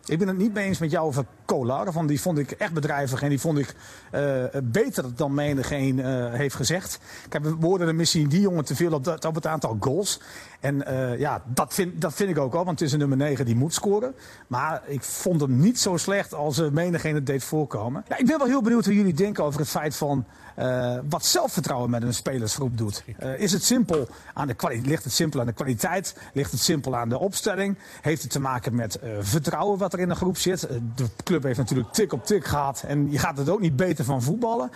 [0.06, 1.92] Ik ben het niet mee eens met jou over Kolar.
[1.92, 3.74] Want die vond ik echt bedrijvig en die vond ik
[4.14, 6.98] uh, beter dan menigeen uh, heeft gezegd.
[7.28, 10.20] Kijk, we woorden misschien die jongen te veel op, dat, op het aantal goals.
[10.60, 13.16] En uh, ja, dat vind, dat vind ik ook wel, want het is een nummer
[13.16, 14.14] 9 die moet scoren.
[14.46, 18.04] Maar ik vond hem niet zo slecht als menigeen het deed voorkomen.
[18.08, 20.24] Ja, ik ben wel heel benieuwd hoe jullie denken over het feit van
[20.58, 23.04] uh, wat zelfvertrouwen met een spelersgroep doet.
[23.36, 24.80] is het simpel aan de?
[24.82, 26.16] Ligt het simpel aan de kwaliteit?
[26.32, 27.78] Ligt het simpel aan de opstelling?
[28.00, 30.68] Heeft het te maken met vertrouwen wat er in de groep zit?
[30.94, 34.04] de club heeft natuurlijk tik op tik gehad en je gaat het ook niet beter
[34.04, 34.70] van voetballen.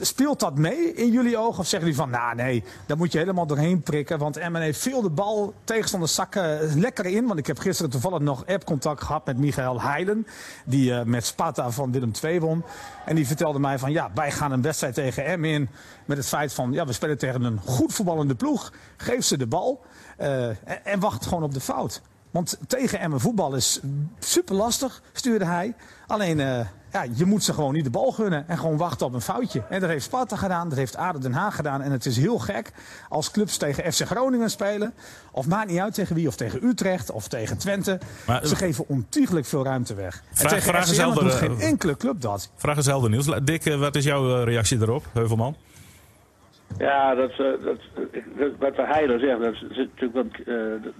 [0.00, 1.58] speelt dat mee in jullie ogen?
[1.58, 5.02] Of zeggen jullie van, nou nee, daar moet je helemaal doorheen prikken, want heeft veel
[5.02, 7.26] de bal tegenstander zakken lekker in.
[7.26, 10.26] Want ik heb gisteren toevallig nog app-contact gehad met Michael Heijlen.
[10.64, 12.64] Die met Sparta van Willem II won.
[13.04, 15.68] En die vertelde mij van ja, wij gaan een wedstrijd tegen Emmen in.
[16.04, 18.72] Met het feit van ja, we spelen tegen een goed voetballende ploeg.
[18.96, 19.84] Geef ze de bal.
[20.16, 22.02] En, en wacht gewoon op de fout.
[22.36, 23.80] Want tegen Emmen voetbal is
[24.18, 25.74] super lastig, stuurde hij.
[26.06, 26.60] Alleen, uh,
[26.92, 29.62] ja, je moet ze gewoon niet de bal gunnen en gewoon wachten op een foutje.
[29.68, 31.82] En dat heeft Sparta gedaan, dat heeft ADO Den Haag gedaan.
[31.82, 32.72] En het is heel gek
[33.08, 34.94] als clubs tegen FC Groningen spelen.
[35.32, 37.98] Of maakt niet uit tegen wie, of tegen Utrecht, of tegen Twente.
[38.26, 40.22] Maar, ze geven ontiegelijk veel ruimte weg.
[40.32, 42.50] Vraag, en tegen vraag doet geen enkele club dat.
[42.56, 43.30] Vraag is helder, Niels.
[43.42, 45.56] Dick, wat is jouw reactie daarop, Heuvelman?
[46.78, 47.78] Ja, dat, uh, dat,
[48.36, 50.56] dat, wat de Heiler zegt, dat is natuurlijk, want, uh,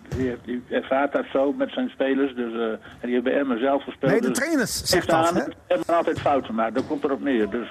[0.09, 2.35] die, die, ervaart dat zo met zijn spelers.
[2.35, 4.11] Dus, uh, en die hebben bij Emmen zelf gespeeld.
[4.11, 5.43] Nee, de dus trainers zegt dat, hè?
[5.67, 7.51] Emmen altijd fouten maakt, dat komt erop neer.
[7.51, 7.69] Dus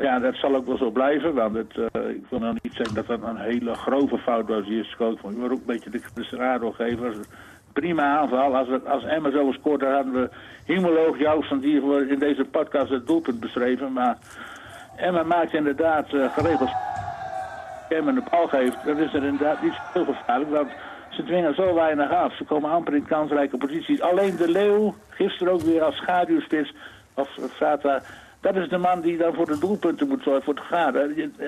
[0.00, 1.34] ja, dat zal ook wel zo blijven.
[1.34, 4.64] Want het, ik wil nou niet zeggen dat dat een hele grove fout was.
[4.64, 7.14] Die is coach van, maar ook een beetje de Desperado geven.
[7.72, 8.56] Prima aanval.
[8.56, 10.28] Als, we, als Emmen zo scoort, dan hadden we
[10.64, 13.92] Hemoloog Jouwsen die in deze podcast het doelpunt beschreven.
[13.92, 14.16] Maar
[14.96, 16.70] Emma maakt inderdaad uh, geregeld
[17.94, 18.76] Emmen de bal geeft.
[18.86, 20.50] Dat is er inderdaad niet zo gevaarlijk.
[20.50, 20.68] Want
[21.10, 22.36] ze dwingen zo weinig af.
[22.36, 24.00] Ze komen amper in kansrijke posities.
[24.00, 26.74] Alleen de Leeuw, gisteren ook weer als schaduwspits,
[27.14, 28.00] of Frata...
[28.40, 30.96] Dat is de man die dan voor de doelpunten moet zorgen, voor het gaan.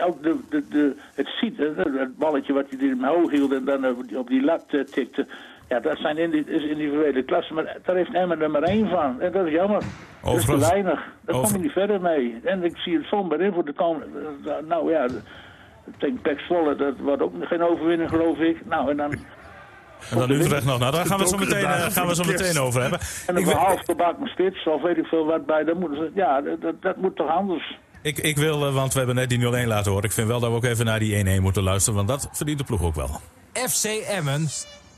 [0.07, 4.29] Ook de, de, de, het ziet, het balletje wat hij hoog hield en dan op
[4.29, 5.27] die lat tikte.
[5.69, 9.21] Ja, dat zijn individuele klassen, maar daar heeft Emmen er maar één van.
[9.21, 9.83] En dat is jammer.
[10.23, 11.01] Dat is te weinig.
[11.25, 12.41] Daar kom over- je niet verder mee.
[12.45, 14.07] En ik zie het somber in voor de komende...
[14.45, 15.07] eh, Nou ja,
[15.99, 18.67] tegen Pek Zwolle, dat wordt ook geen overwinning, geloof ik.
[18.67, 19.13] Nou, en dan...
[20.11, 20.79] En dan Utrecht nog.
[20.79, 23.01] Nou, daar gaan we zo meteen, eh, gaan we zo meteen over hebben.
[23.27, 25.65] En Ik dan half gebakken spits, of weet ik veel wat bij.
[25.65, 27.79] Dan moeten ze, ja, dat, dat, dat moet toch anders?
[28.03, 30.05] Ik, ik wil, eh, want we hebben net die 0-1 laten horen.
[30.05, 31.95] Ik vind wel dat we ook even naar die 1-1 moeten luisteren.
[31.97, 33.21] Want dat verdient de ploeg ook wel.
[33.53, 34.49] FC Emmen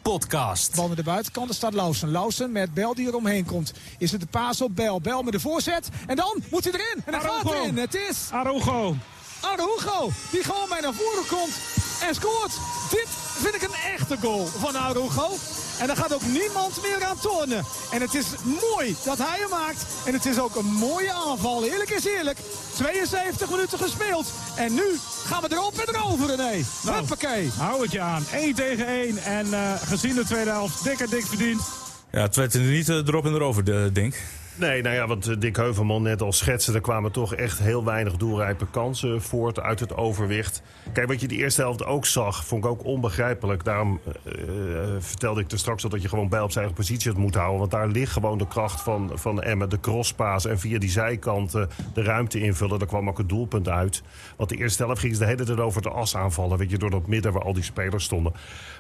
[0.03, 0.77] podcast.
[0.77, 2.11] Bal naar de buitenkant, er staat Lausen.
[2.11, 3.73] Lausen met Bel die er omheen komt.
[3.99, 5.01] Is het de paas op Bel?
[5.01, 5.89] Bel met de voorzet.
[6.07, 7.03] En dan moet hij erin.
[7.05, 7.77] En hij gaat erin.
[7.77, 8.95] Het is Arugo.
[9.41, 10.11] Araujo.
[10.31, 11.55] Die gewoon bij naar voren komt
[12.03, 12.53] en scoort.
[12.91, 15.37] Dit vind ik een echte goal van Araujo.
[15.79, 17.65] En daar gaat ook niemand meer aan tornen.
[17.91, 19.85] En het is mooi dat hij hem maakt.
[20.07, 21.65] En het is ook een mooie aanval.
[21.65, 22.39] Eerlijk is eerlijk.
[22.75, 24.33] 72 minuten gespeeld.
[24.57, 26.65] En nu gaan we erop en erover, René.
[26.83, 26.97] Nou.
[26.97, 27.51] Huppakee.
[27.57, 28.25] Hou het je aan.
[28.33, 29.19] 1 tegen 1.
[29.19, 31.63] En eh, gezien de tweede helft, dikke dik verdiend.
[32.11, 34.15] Ja, het werd er niet eh, erop en erover, de Dink.
[34.59, 36.73] Nee, nou ja, wat eh, Dick Heuvelman net al schetste...
[36.73, 40.63] er kwamen toch echt heel weinig doelrijpe kansen voort uit het overwicht.
[40.93, 43.65] Kijk, wat je de eerste helft ook zag, vond ik ook onbegrijpelijk.
[43.65, 46.85] Daarom eh, eh, vertelde ik er straks al dat je gewoon bij op zijn eigen
[46.85, 47.59] positie het moet houden.
[47.59, 50.47] Want daar ligt gewoon de kracht van, van Emmen, de crosspaas...
[50.47, 52.79] en via die zijkanten de ruimte invullen.
[52.79, 54.03] Daar kwam ook het doelpunt uit.
[54.37, 56.59] Want de eerste helft ging ze de hele tijd over de as aanvallen.
[56.59, 58.33] Weet je, door dat midden waar al die spelers stonden.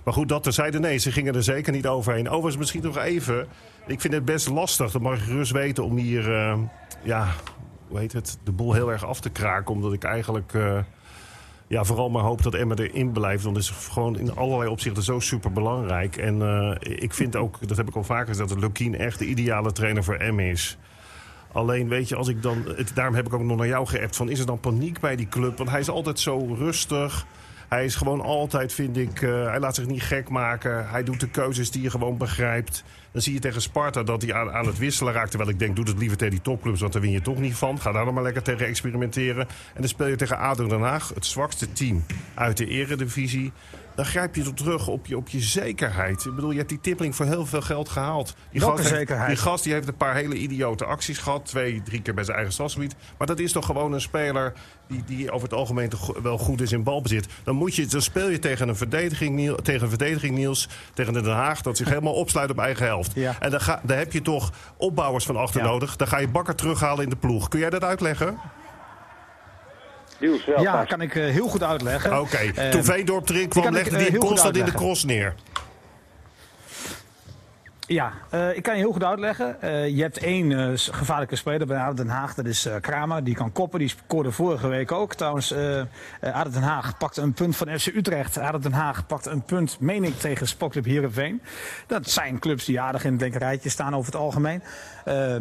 [0.05, 2.29] Maar goed, dat terzijde, nee, ze gingen er zeker niet overheen.
[2.29, 3.47] Overigens misschien nog even...
[3.87, 6.35] Ik vind het best lastig, dat mag je gerust weten, om hier...
[6.35, 6.59] eh,
[7.03, 7.29] ja,
[7.89, 9.75] hoe heet het, de boel heel erg af te kraken.
[9.75, 10.79] Omdat ik eigenlijk eh,
[11.67, 13.45] ja, vooral maar hoop dat Emma erin blijft.
[13.45, 16.17] Want het is gewoon in allerlei opzichten zo super belangrijk.
[16.17, 18.49] En eh, ik vind ook, dat heb ik al vaker gezegd...
[18.49, 20.79] dat Lukien echt de ideale trainer voor Emma is.
[21.53, 22.65] Alleen weet je, als ik dan.
[22.77, 24.17] Het, daarom heb ik ook nog naar jou geappt.
[24.17, 25.59] Van is er dan paniek bij die club?
[25.59, 27.27] Want hij is altijd zo rustig.
[27.69, 29.23] Hij is gewoon altijd, vind ik.
[29.23, 30.89] eh, hij laat zich niet gek maken.
[30.89, 32.85] Hij doet de keuzes die je gewoon begrijpt.
[33.13, 35.31] Dan zie je tegen Sparta dat hij aan, het wisselen raakt.
[35.31, 36.81] Terwijl ik denk, doe het liever tegen die topclubs.
[36.81, 37.81] Want daar win je toch niet van.
[37.81, 39.49] Ga daar dan maar lekker tegen experimenteren.
[39.49, 41.09] En dan speel je tegen ADO Den Haag.
[41.15, 42.05] Het zwakste team
[42.35, 43.53] uit de eredivisie.
[43.99, 46.25] Dan grijp je toch terug op je, op je zekerheid.
[46.25, 48.35] Ik bedoel, je hebt die tippeling voor heel veel geld gehaald.
[48.51, 51.47] Die Welke gast heeft- die gast die heeft een paar hele idiote acties gehad.
[51.47, 52.95] Twee, drie keer bij zijn eigen stadsgebied.
[53.19, 54.53] Maar dat is toch gewoon een speler
[54.89, 57.27] die, die over het algemeen toch wel goed is in balbezit.
[57.45, 60.69] Dan, moet je, dan speel je tegen een verdediging, Niel- tegen een verdediging Niels.
[60.95, 63.13] Tegen de Den Haag dat zich helemaal opsluit op eigen helft.
[63.15, 63.37] Ja.
[63.41, 65.67] En dan, ga, daar heb je toch opbouwers van achter Ja.
[65.67, 65.97] nodig.
[65.97, 67.49] Dan ga je bakker terughalen in de ploeg.
[67.49, 68.39] Kun jij dat uitleggen?
[70.21, 72.21] Niels wel Ja, kan ik eh, heel goed uitleggen.
[72.21, 72.37] Oké.
[72.37, 75.35] Eh, Toen Veendorp erin kwam, legde eh, hij goed constant in de cross neer.
[77.87, 79.63] Ja, eh, ik kan je heel goed uitleggen.
[79.63, 82.35] Eh, je hebt één eh, gevaarlijke speler bij ADO Den Haag.
[82.35, 83.25] Dat is eh, Kramer.
[83.25, 83.79] Die kan koppen.
[83.79, 85.15] Die scoorde vorige week ook.
[85.15, 85.87] Trouwens, eh eh,
[86.35, 88.39] ADO Den Haag pakt een punt van FC Utrecht.
[88.39, 91.43] ADO Den Haag pakt een punt, meen ik, tegen Sportclub Heerenveen.
[91.87, 94.63] Dat zijn clubs die aardig in het linkerrijtje staan over het algemeen.
[95.09, 95.35] Eh,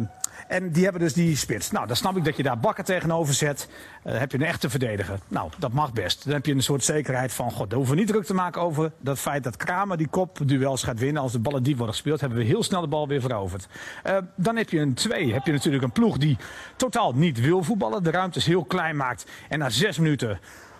[0.48, 1.70] en die hebben dus die spits.
[1.70, 3.68] Nou, dan snap ik dat je daar bakken tegenover zet.
[4.02, 5.18] Eh, heb je een echte verdediger.
[5.28, 6.24] Nou, dat mag best.
[6.24, 7.50] Dan heb je een soort zekerheid van...
[7.50, 10.82] God, dan hoeven we niet druk te maken over dat feit dat Kramer die kopduels
[10.82, 11.22] gaat winnen.
[11.22, 13.68] Als de ballen diep worden gespeeld, hebben we heel snel de bal weer veroverd.
[14.02, 15.32] Eh, dan heb je een twee.
[15.32, 16.36] Heb je natuurlijk een ploeg die
[16.76, 18.02] totaal niet wil voetballen.
[18.02, 19.26] De ruimtes heel klein maakt.
[19.48, 20.38] En na zes minuten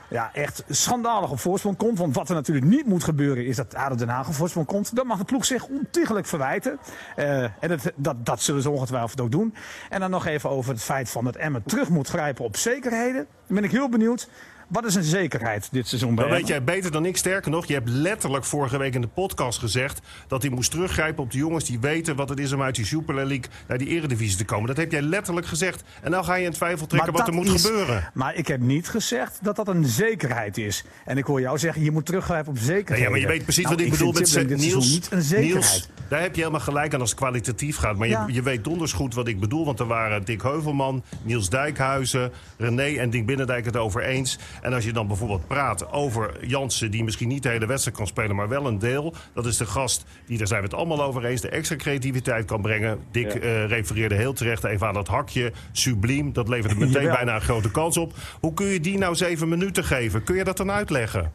[0.09, 1.99] ja, echt schandalig op voorsprong komt.
[1.99, 4.97] Want wat er natuurlijk niet moet gebeuren is dat ADO Den Haag op voorsprong komt.
[4.97, 6.79] Dan mag de ploeg zich ontiegelijk verwijten.
[7.17, 9.55] Eh, en dat, dat, dat zullen ze ongetwijfeld ook doen.
[9.89, 13.27] En dan nog even over het feit van dat Emmen terug moet grijpen op zekerheden.
[13.47, 14.29] Dan ben ik heel benieuwd.
[14.69, 17.17] Wat is een zekerheid dit seizoen bij Dan weet jij beter dan ik.
[17.17, 20.01] Sterker nog, je hebt letterlijk vorige week in de podcast gezegd...
[20.27, 22.85] dat hij moest teruggrijpen op de jongens die weten wat het is om uit die
[22.85, 24.67] Super League naar die eredivisie te komen.
[24.67, 25.83] Dat heb jij letterlijk gezegd.
[26.03, 28.11] En nou ga je in twijfel trekken wat er dat moet is- gebeuren.
[28.15, 30.85] Maar ik heb niet gezegd dat dat een zekerheid is.
[31.05, 33.05] En ik hoor jou zeggen, je moet teruggrijpen op zekerheden.
[33.05, 34.91] Ja, maar je weet precies Nou, wat ik, bedoel met dit Niels.
[34.91, 35.53] niet een zekerheid.
[35.55, 37.97] Niels, daar heb je helemaal gelijk aan als het kwalitatief gaat.
[37.97, 39.65] Maar je, je weet donders goed wat ik bedoel.
[39.65, 44.39] Want er waren Dick Heuvelman, Niels Dijkhuizen, René en Dink Binnendijk het over eens.
[44.63, 46.91] En als je dan bijvoorbeeld praat over Jansen...
[46.91, 49.15] die misschien niet de hele wedstrijd kan spelen, maar wel een deel.
[49.35, 51.41] Dat is de gast die, daar zijn we het allemaal over eens...
[51.41, 52.99] de extra creativiteit kan brengen.
[53.11, 53.41] Dick Ja.
[53.41, 55.53] eh, refereerde heel terecht even aan dat hakje.
[55.73, 58.13] Subliem, dat leverde meteen bijna een grote kans op.
[58.41, 60.23] Hoe kun je die nou zeven minuten geven?
[60.25, 61.33] Kun je dat dan uitleggen?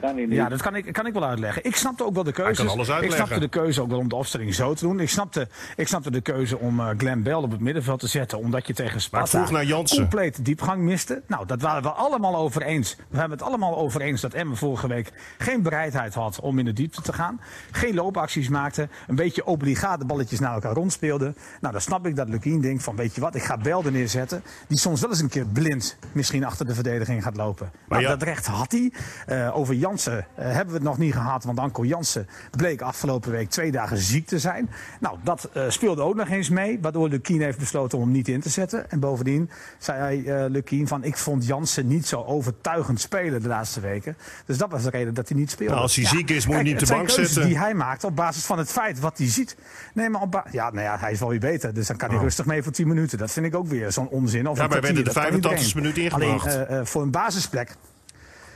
[0.00, 0.34] Dat kan hij niet.
[0.36, 1.64] Ja, dat kan ik, kan ik wel uitleggen.
[1.64, 2.64] Ik snapte ook wel de keuze.
[2.64, 5.00] kan alles Ik snapte de keuze ook wel om de opstelling zo te doen.
[5.00, 8.38] Ik snapte, ik snapte de keuze om eh Glenn Bell op het middenveld te zetten.
[8.38, 9.98] Omdat je tegen Sparta vroeg naar Jansen.
[9.98, 11.22] compleet diepgang miste.
[11.26, 12.96] Nou, dat waren we allemaal over eens.
[13.08, 16.64] We hebben het allemaal over eens dat Emmen vorige week geen bereidheid had om in
[16.64, 17.40] de diepte te gaan.
[17.70, 18.88] Geen loopacties maakte.
[19.06, 21.34] Een beetje obligate balletjes naar elkaar rondspeelde.
[21.60, 23.92] Nou, dan snap ik dat Lukien denkt van weet je wat, ik ga Bell er
[23.92, 24.42] neerzetten.
[24.68, 27.70] Die soms wel eens een keer blind misschien achter de verdediging gaat lopen.
[27.88, 28.92] Maar ja- dat recht had hij.
[29.26, 31.44] Eh, over Jansen eh, hebben we het nog niet gehad.
[31.44, 34.70] Want Anko Jansen bleek afgelopen week twee dagen ziek te zijn.
[35.00, 36.78] Nou, dat eh, speelde ook nog eens mee.
[36.80, 38.90] Waardoor Lukien heeft besloten om hem niet in te zetten.
[38.90, 43.48] En bovendien zei hij, uh, Lukien, van ik vond Jansen niet zo overtuigend spelen de
[43.48, 44.16] laatste weken.
[44.46, 45.72] Dus dat was de reden dat hij niet speelde.
[45.72, 47.46] Nou, als hij ziek is, moet je niet het de bank zetten.
[47.46, 49.56] die hij maakt op basis van het feit wat hij ziet.
[49.94, 51.74] Nee, maar op ja, nou ja, hij is wel weer beter.
[51.74, 53.18] Dus dan kan hij rustig mee voor 10 minuten.
[53.18, 54.48] Dat vind ik ook weer zo'n onzin.
[54.48, 55.82] Of Ja, maar werden de dat kan 85 iedereen.
[55.94, 56.68] minuten Alleen ingebracht.
[56.68, 57.76] eh, voor een basisplek.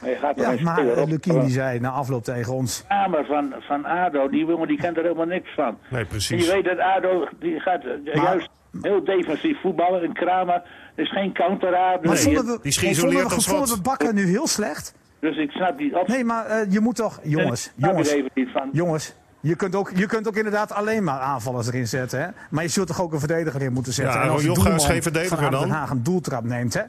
[0.00, 1.06] Maar je gaat Ja, maar.
[1.06, 2.84] Lukien die zei na afloop tegen ons.
[2.88, 5.78] Kamer van, van ADO, die jongen die kent er helemaal niks van.
[5.90, 6.46] Nee, En precies.
[6.46, 8.48] je weet dat ADO, die gaat eh, Maar- juist
[8.82, 10.02] heel defensief voetballen.
[10.02, 10.54] En Kramer,
[10.94, 12.00] er is geen counter ADO.
[12.02, 13.76] Maar Nee, vonden we, die is vonden geïsoleerd we, als vonden wat.
[13.76, 14.94] we Bakker nu heel slecht?
[15.20, 16.08] Dus ik snap die op.
[16.08, 17.20] Nee, maar eh, je moet toch...
[17.22, 18.68] Jongens, jongens, er even niet van.
[18.72, 19.14] jongens.
[19.40, 22.20] Je kunt, ook, je kunt ook inderdaad alleen maar aanvallers erin zetten.
[22.20, 22.26] Hè?
[22.50, 24.14] Maar je zult toch ook een verdediger in moeten zetten.
[24.14, 25.76] Ja, en als de is doelman geen verdediger van ADO Den dan?
[25.76, 26.74] Haag een doeltrap neemt.
[26.74, 26.82] Hè?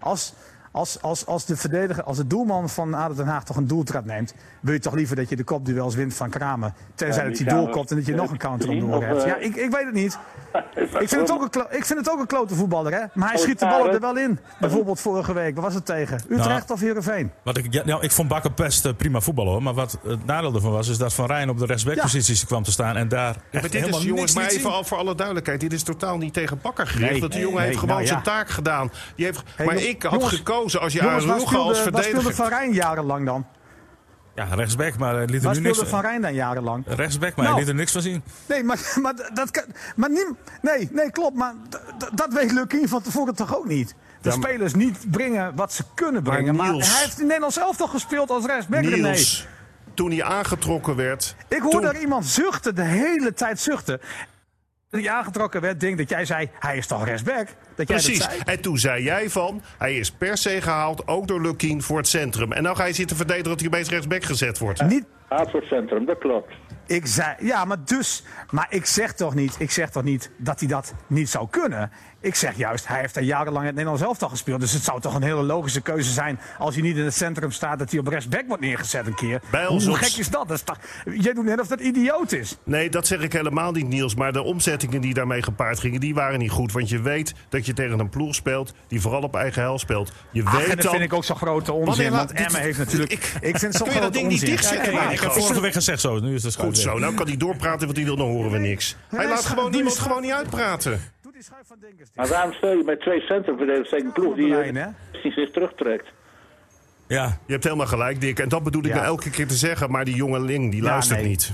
[0.00, 0.34] Als,
[0.76, 4.04] als, als, als, de verdediger, als de doelman van ADO Den Haag toch een doeltrap
[4.04, 4.34] neemt...
[4.60, 6.72] wil je toch liever dat je de kopduels wint van Kramer.
[6.94, 9.04] Tenzij Ja, dat die hij doorkomt en dat je eh, nog een counter door of,
[9.04, 9.22] hebt.
[9.22, 10.18] eh, Ja, ik, ik weet het niet.
[10.76, 13.00] Ik vind het ook een, klo- ik vind het ook een klote voetballer, hè?
[13.14, 14.38] Maar hij schiet de ballen er wel in.
[14.60, 16.20] Bijvoorbeeld vorige week, waar was het tegen?
[16.28, 17.30] Utrecht of Heerenveen?
[17.42, 19.62] Wat ik, ja, nou, ik vond Bakker best eh, prima voetballen hoor.
[19.62, 22.70] Maar wat het nadeel ervan was, is dat Van Rijn op de rechtsbackpositie kwam te
[22.72, 22.96] staan.
[22.96, 25.60] En daar Ja, maar dit helemaal is, jongens, niks maar even al voor alle duidelijkheid.
[25.60, 27.10] Dit is totaal niet tegen Bakker gericht.
[27.10, 28.24] Nee, die nee, jongen heeft nee, gewoon nou zijn ja.
[28.24, 28.90] taak gedaan.
[29.16, 31.74] Die heeft, Hey, maar ik had jongens, gekozen als je Jongens, Rugge als speelde, waar
[31.74, 32.34] speelde verdediger...
[32.34, 33.46] Van Rijn jarenlang dan?
[34.34, 36.84] Ja, rechtsback, maar hij liet er nu niks speelde Van Rijn dan jarenlang?
[36.86, 37.48] Rechtsback, maar Nou.
[37.48, 38.22] hij liet er niks van zien.
[38.46, 39.64] Nee, maar, maar dat kan.
[39.96, 41.36] Maar niem, nee, nee, klopt.
[41.36, 41.54] Maar
[42.14, 43.94] dat weet Lukien van tevoren toch ook niet?
[44.20, 46.54] De Ja, spelers niet brengen wat ze kunnen brengen.
[46.56, 48.80] Maar, Niels- hij heeft in Nederland zelf toch gespeeld als rechtsback?
[48.80, 49.46] Niels,
[49.94, 51.34] toen hij aangetrokken werd...
[51.48, 54.00] Ik hoor toen- daar iemand zuchten, de hele tijd zuchten.
[54.96, 57.46] Hij aangetrokken werd, denk dat jij zei, hij is toch rechtsback?
[57.74, 58.18] Dat jij Precies.
[58.18, 58.42] dat zei.
[58.44, 62.08] En toen zei jij van, hij is per se gehaald, ook door Lukien, voor het
[62.08, 62.52] centrum.
[62.52, 64.82] En nou ga je zitten verdedigen dat hij opeens rechtsback gezet wordt.
[64.82, 66.52] Niet, Gaat voor het centrum, dat klopt.
[66.86, 70.60] Ik zei, ja, maar dus, maar ik zeg toch niet, ik zeg toch niet dat
[70.60, 71.90] hij dat niet zou kunnen.
[72.26, 74.60] Ik zeg juist, hij heeft er jarenlang in het Nederlands elftal gespeeld.
[74.60, 77.50] Dus het zou toch een hele logische keuze zijn als hij niet in het centrum
[77.52, 79.40] staat, dat hij op rechtsback wordt neergezet een keer.
[79.50, 80.48] Bij Hoe ons gek is dat?
[80.48, 80.78] dat is toch,
[81.16, 82.56] jij doet net of dat idioot is.
[82.64, 84.14] Nee, dat zeg ik helemaal niet, Niels.
[84.14, 86.72] Maar de omzettingen die daarmee gepaard gingen, die waren niet goed.
[86.72, 90.12] Want je weet dat je tegen een ploeg speelt die vooral op eigen hel speelt.
[90.32, 90.90] Je Ach, weet en dat dan...
[90.92, 92.10] vind ik ook zo'n grote onzin.
[92.10, 94.48] Wanneer Want Emma heeft natuurlijk, ik- ik, vind zo'n grote ding niet onzin.
[94.50, 94.92] dichtzetten?
[94.92, 97.26] Ja, Ja, ik heb vorige week gezegd zo, nu is het Goed zo, nou kan
[97.26, 98.96] hij doorpraten wat hij wil, dan horen we niks.
[99.08, 101.00] Hij laat gewoon niemand gewoon niet uitpraten.
[101.36, 102.10] Doe die schuif van Dinkers.
[102.14, 104.60] Maar waarom speel je met twee tegen een ploeg die hè?
[104.62, 106.06] eh, zich terugtrekt?
[107.08, 108.38] Ja, Je hebt helemaal gelijk, Dick.
[108.38, 108.94] En dat bedoel ik Ja.
[108.94, 109.90] nou elke keer te zeggen.
[109.90, 111.28] Maar die jongeling, die Ja, luistert nee.
[111.28, 111.52] niet.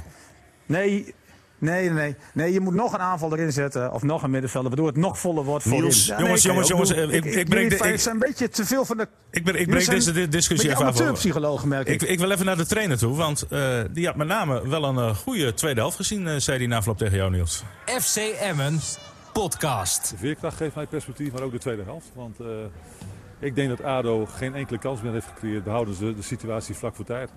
[0.67, 1.15] Nee,
[1.59, 2.17] nee, nee.
[2.35, 3.93] Nee, je moet nog een aanval erin zetten.
[3.93, 6.97] Of nog een middenvelder, waardoor het nog voller wordt voor Niels, jongens, jongens, jongens, Ik,
[6.99, 9.09] ik- ik, ik ik, breek de- ik- zijn een beetje te veel van de...
[9.31, 10.89] ik, ben, ik breek deze di- een discussie even af.
[10.89, 12.03] amateurpsychologen, merk ik.
[12.03, 14.85] Ik, ik wil even naar de trainer toe, want eh, die had met name wel
[14.85, 17.63] een eh, goede tweede helft gezien, eh, zei hij na afloop tegen jou, Niels.
[17.87, 18.81] FC Emmen
[19.33, 20.11] podcast.
[20.11, 22.11] De veerkracht geeft mij perspectief, maar ook de tweede helft.
[22.15, 22.47] Want eh,
[23.39, 26.95] ik denk dat ADO geen enkele kans meer heeft gecreëerd, behouden ze de situatie vlak
[26.95, 27.31] voor tijd.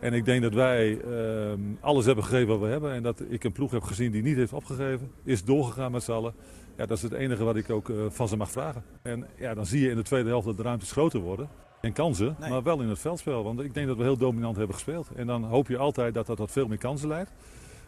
[0.00, 2.92] En ik denk dat wij ehm, alles hebben gegeven wat we hebben.
[2.92, 5.10] En dat ik een ploeg heb gezien die niet heeft opgegeven.
[5.24, 6.34] Is doorgegaan met z'n allen.
[6.76, 8.84] Ja, dat is het enige wat ik ook eh, van ze mag vragen.
[9.02, 11.48] En ja, dan zie je in de tweede helft dat de ruimtes groter worden.
[11.80, 13.44] En kansen, maar wel in het veldspel.
[13.44, 15.08] Want ik denk dat we heel dominant hebben gespeeld.
[15.16, 17.30] En dan hoop je altijd dat dat tot veel meer kansen leidt.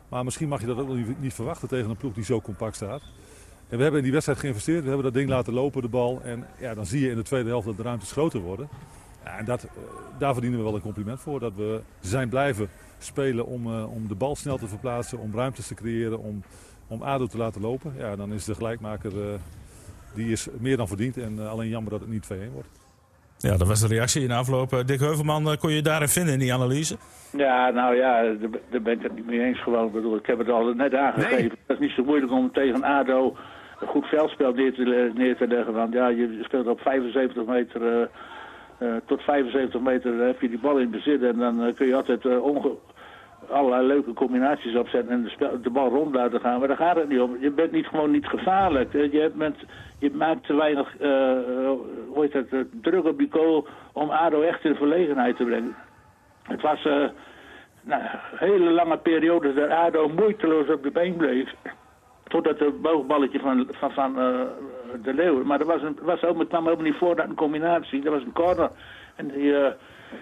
[0.09, 0.89] Maar misschien mag je dat ook
[1.19, 3.03] niet, verwachten tegen een ploeg die zo compact staat.
[3.69, 4.81] En we hebben in die wedstrijd geïnvesteerd.
[4.81, 6.21] We hebben dat ding laten lopen, de bal.
[6.23, 8.69] En ja, dan zie je in de tweede helft dat de ruimtes groter worden.
[9.23, 9.71] En dat, eh,
[10.19, 11.41] daar verdienen we wel een compliment voor.
[11.41, 15.19] Dat we zijn blijven spelen om, eh, om de bal snel te verplaatsen.
[15.19, 16.19] Om ruimtes te creëren.
[16.19, 16.43] Om,
[16.87, 17.95] om ADO te laten lopen.
[17.97, 19.39] Ja, dan is de gelijkmaker eh,
[20.15, 21.17] die is meer dan verdiend.
[21.17, 22.69] En alleen jammer dat het niet 2-1 wordt.
[23.39, 24.73] Ja, dat was de reactie in de afloop.
[24.73, 26.97] Eh, Dick Heuvelman, eh, kon je daarin vinden in die analyse?
[27.37, 28.23] Ja, nou ja,
[28.71, 29.87] daar ben- ik het niet mee eens gewoon.
[29.87, 31.59] Ik bedoel, ik heb het al net aangegeven.
[31.67, 33.37] Het is niet zo moeilijk om tegen ADO
[33.81, 35.73] een goed veldspel neer te, neer te leggen.
[35.75, 38.11] Want ja, je speelt op 75 meter,
[38.79, 41.23] eh, tot 75 meter heb je die bal in bezit.
[41.23, 42.77] En dan kun je altijd onge-
[43.51, 46.59] allerlei leuke combinaties opzetten en de, de bal rond laten gaan.
[46.59, 47.37] Maar daar gaat het niet om.
[47.41, 48.93] Je bent niet, gewoon niet gevaarlijk.
[48.93, 49.57] Je, bent,
[49.99, 50.97] je maakt te weinig
[52.21, 55.75] heet het, eh, druk op die goal om ADO echt in verlegenheid te brengen.
[56.43, 57.09] Het was eh,
[57.83, 58.03] nou,
[58.37, 61.55] hele lange periode dat ADO moeiteloos op de been bleef.
[62.25, 64.15] Totdat het boogballetje van, van, van
[65.03, 65.45] de Leeuw.
[65.45, 68.03] Maar er was een, was ook, het kwam helemaal niet voor dat een combinatie.
[68.03, 68.71] Dat was een corner.
[69.17, 69.55] En die,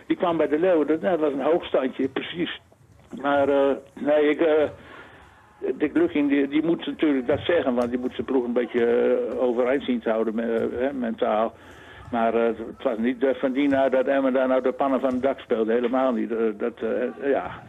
[0.06, 0.84] die kwam bij de Leeuw.
[0.84, 2.60] Dat, dat was een hoogstandje, precies.
[3.22, 4.40] Maar eh, nee, ik...
[4.40, 4.68] eh
[5.74, 8.84] Dick Lucking, die, die moet natuurlijk dat zeggen, want die moet zijn ploeg een beetje
[8.84, 10.38] eh, overeind zien te houden
[10.78, 11.52] hè, mentaal.
[12.10, 15.12] Maar het was niet uh, van die naar dat Emmen daar nou de pannen van
[15.12, 15.72] het dak speelde.
[15.72, 16.30] Helemaal niet.
[16.58, 16.72] Dat,
[17.22, 17.62] ja.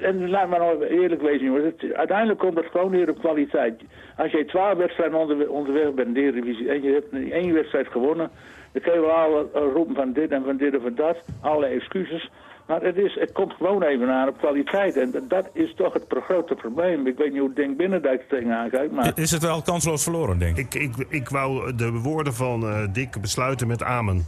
[0.00, 1.74] En laat maar nou eerlijk wezen, jongens.
[1.94, 3.82] Uiteindelijk komt het gewoon weer op kwaliteit.
[4.16, 7.88] Als je twaalf wedstrijden onder, onderweg bent in de Eredivisie en je hebt één wedstrijd
[7.88, 8.30] gewonnen...
[8.72, 11.16] dan kun je wel roepen van dit en van dit en van dat.
[11.40, 12.30] Alle excuses.
[12.68, 14.96] Maar het, is, het komt gewoon even aan op kwaliteit.
[14.96, 17.06] En dat is toch het grote probleem.
[17.06, 18.92] Ik weet niet hoe Denk Binnendijk er tegenaan kijkt.
[18.92, 19.12] Maar...
[19.14, 20.74] Is het wel kansloos verloren, denk ik?
[20.74, 24.26] Ik, ik, ik wou de woorden van uh, Dick besluiten met amen.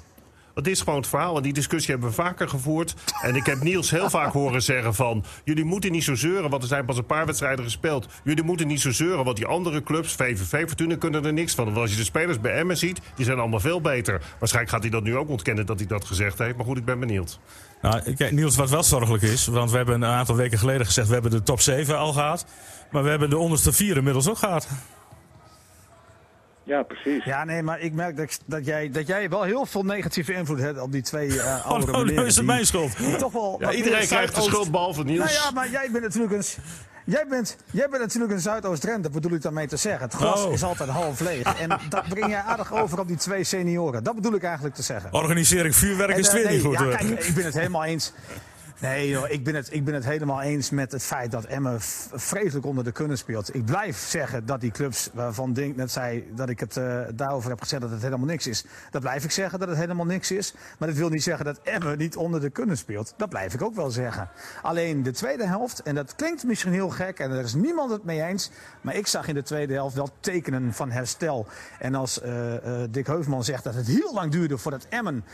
[0.62, 1.36] Dat is gewoon het verhaal.
[1.36, 2.94] En die discussie hebben we vaker gevoerd.
[3.22, 5.24] En ik heb Niels heel vaak horen zeggen van...
[5.44, 8.06] jullie moeten niet zo zeuren, want er zijn pas een paar wedstrijden gespeeld.
[8.24, 10.12] Jullie moeten niet zo zeuren, want die andere clubs...
[10.12, 11.64] VVV, Fortuna, kunnen er niks van.
[11.64, 14.22] Want als je de spelers bij Emmen ziet, die zijn allemaal veel beter.
[14.38, 16.56] Waarschijnlijk gaat hij dat nu ook ontkennen dat hij dat gezegd heeft.
[16.56, 17.38] Maar goed, ik ben benieuwd.
[17.82, 19.46] Nou, kijk, Niels, wat wel zorgelijk is...
[19.46, 21.06] want we hebben een aantal weken geleden gezegd...
[21.06, 22.46] we hebben de top 7 al gehad.
[22.90, 24.68] Maar we hebben de onderste vier inmiddels ook gehad.
[26.70, 27.24] Ja, precies.
[27.24, 30.58] Ja, nee, maar ik merk dat, dat, jij, dat jij wel heel veel negatieve invloed
[30.58, 33.18] hebt op die twee uh, oudere oh, nu is het mijn schuld.
[33.18, 35.18] toch wel ja, iedereen krijgt de schuld, behalve Niels.
[35.18, 36.44] Nou ja, maar jij bent natuurlijk een...
[37.04, 40.02] Jij bent, jij bent natuurlijk een Zuidoost-Drenthe, dat bedoel ik daarmee te zeggen.
[40.02, 40.52] Het glas oh.
[40.52, 41.54] is altijd half leeg.
[41.62, 44.04] En dat breng jij aardig over op die twee senioren.
[44.04, 45.12] Dat bedoel ik eigenlijk te zeggen.
[45.12, 46.78] Organisering vuurwerk is weer niet goed.
[46.78, 48.12] Ja, kijk, ik ben het helemaal eens.
[48.80, 51.80] Nee, joh, ik, ben het, ik ben het helemaal eens met het feit dat Emmen
[51.80, 53.54] vreselijk onder de kunnen speelt.
[53.54, 57.50] Ik blijf zeggen dat die clubs, waarvan Dink net zei dat ik het uh, daarover
[57.50, 58.64] heb gezegd dat het helemaal niks is.
[58.90, 60.54] Dat blijf ik zeggen dat het helemaal niks is.
[60.78, 63.14] Maar dat wil niet zeggen dat Emmen niet onder de kunnen speelt.
[63.16, 64.28] Dat blijf ik ook wel zeggen.
[64.62, 68.04] Alleen de tweede helft, en dat klinkt misschien heel gek en er is niemand het
[68.04, 68.50] mee eens.
[68.80, 71.46] Maar ik zag in de tweede helft wel tekenen van herstel.
[71.78, 72.58] En als uh, uh,
[72.90, 75.24] Dick Heufman zegt dat het heel lang duurde voordat Emmen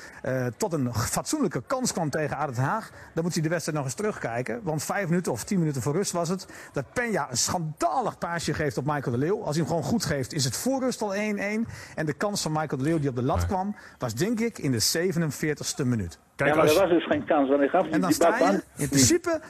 [0.56, 2.90] tot een fatsoenlijke kans kwam tegen Aden Haag.
[3.14, 4.60] Dan moet hij de wedstrijd nog eens terugkijken.
[4.62, 6.46] Want vijf minuten of tien minuten voor rust was het.
[6.72, 9.42] Dat Penja een schandalig paasje geeft op Michael de Leeuw.
[9.42, 11.16] Als hij hem gewoon goed geeft, is het voor rust al 1-1.
[11.94, 14.58] En de kans van Michael de Leeuw die op de lat kwam, was denk ik
[14.58, 16.18] in de 47ste minuut.
[16.36, 17.48] Kijk, ja, maar er was dus geen kans.
[17.48, 19.40] Want ik gaf en dan sta je, in principe...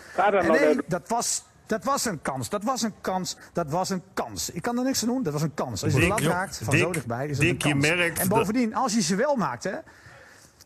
[0.49, 1.45] Nee, dat was...
[1.67, 4.51] Dat was een kans, dat was een kans, dat was een kans.
[4.51, 5.85] Ik kan er niks aan doen, dat was een kans.
[5.85, 7.87] Als je de lat raakt, van Dick, zo dichtbij, is het Dick, een kans.
[7.87, 9.77] Je merkt en bovendien, als je ze wel maakt, hè,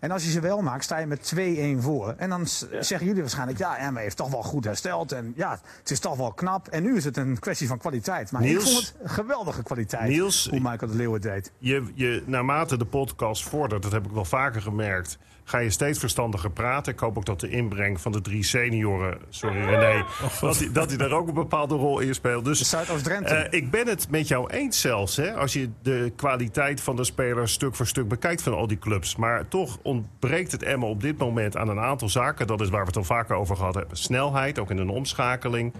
[0.01, 2.15] en als je ze wel maakt, sta je met 2-1 voor.
[2.17, 2.83] En dan ja.
[2.83, 5.13] zeggen jullie waarschijnlijk, ja, Emma heeft toch wel goed hersteld.
[5.13, 6.69] En ja, het is toch wel knap.
[6.69, 8.33] En nu is het een kwestie van kwaliteit.
[8.33, 11.53] Maar Niels, ik vond het geweldige kwaliteit Niels, hoe Michael de Leeuw het deed.
[11.59, 15.19] Je, je, naarmate de podcast vordert, dat heb ik wel vaker gemerkt...
[15.51, 16.93] ga je steeds verstandiger praten.
[16.93, 19.19] Ik hoop ook dat de inbreng van de drie senioren...
[19.29, 20.05] Sorry René,
[20.41, 22.45] dat hij, dat daar ook een bepaalde rol in speelt.
[22.45, 23.35] Dus Zuidoost-Drenthe.
[23.35, 25.17] Uh, ik ben het met jou eens zelfs.
[25.17, 28.79] Hè, als je de kwaliteit van de spelers stuk voor stuk bekijkt van al die
[28.79, 29.17] clubs.
[29.17, 32.47] Maar toch ontbreekt het Emmen op dit moment aan een aantal zaken.
[32.47, 33.97] Dat is waar we het al vaker over gehad hebben.
[33.97, 35.73] Snelheid, ook in een omschakeling.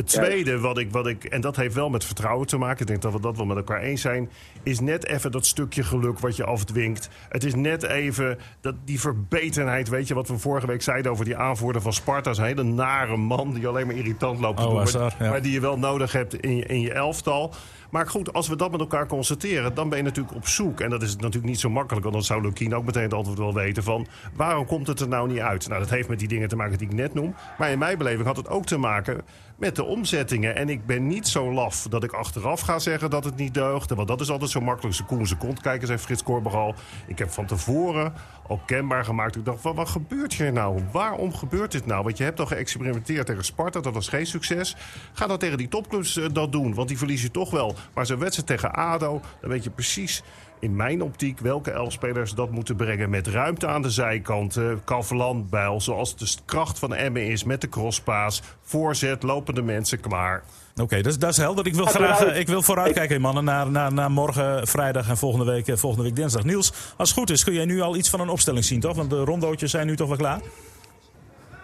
[0.00, 2.86] Het tweede, wat ik, wat ik, en dat heeft wel met vertrouwen te maken, ik
[2.86, 4.30] denk dat we dat wel met elkaar eens zijn,
[4.62, 7.08] is net even dat stukje geluk wat je afdwingt.
[7.28, 11.24] Het is net even dat, die verbetenheid, weet je, wat we vorige week zeiden over
[11.24, 12.30] die aanvoerder van Sparta.
[12.30, 15.30] Een hele nare man die alleen maar irritant loopt te oh, doen, Azar, maar, ja.
[15.30, 17.54] maar die je wel nodig hebt in je, in je elftal.
[17.90, 20.80] Maar goed, als we dat met elkaar constateren, dan ben je natuurlijk op zoek.
[20.80, 23.38] En dat is natuurlijk niet zo makkelijk, want dan zou Lukien ook meteen het antwoord
[23.38, 24.06] wel weten van...
[24.34, 25.68] waarom komt het er nou niet uit?
[25.68, 27.34] Nou, dat heeft met die dingen te maken die ik net noem.
[27.58, 29.22] Maar in mijn beleving had het ook te maken
[29.56, 30.56] met de omzettingen.
[30.56, 33.94] En ik ben niet zo laf dat ik achteraf ga zeggen dat het niet deugde.
[33.94, 34.96] Want dat is altijd zo makkelijk.
[34.96, 36.74] Ze koen, ze kont kijken, zei Frits Korberal.
[37.06, 38.12] Ik heb van tevoren
[38.46, 39.36] al kenbaar gemaakt.
[39.36, 40.82] Ik dacht, wat, wat gebeurt hier nou?
[40.92, 42.02] Waarom gebeurt dit nou?
[42.04, 43.80] Want je hebt al geëxperimenteerd tegen Sparta.
[43.80, 44.76] Dat was geen succes.
[45.12, 46.74] Ga dan tegen die topclubs uh, dat doen.
[46.74, 47.74] Want die verlies je toch wel.
[47.94, 50.22] Maar zo'n wedstrijd tegen ADO, dan weet je precies
[50.60, 53.10] in mijn optiek welke elf spelers dat moeten brengen.
[53.10, 54.56] Met ruimte aan de zijkant.
[54.56, 57.44] Uh, Kalverland, Bijl, zoals de kracht van Emmen is.
[57.44, 58.42] Met de crosspaas.
[58.62, 60.42] Voorzet, lopende mensen klaar.
[60.72, 61.66] Oké, okay, dat, dat, is helder.
[61.66, 65.78] Ik wil graag ik wil vooruitkijken, mannen, naar, naar, naar morgen vrijdag en volgende week,
[65.78, 66.44] volgende week dinsdag.
[66.44, 68.96] Niels, als het goed is, kun jij nu al iets van een opstelling zien, toch?
[68.96, 70.40] Want de rondootjes zijn nu toch wel klaar?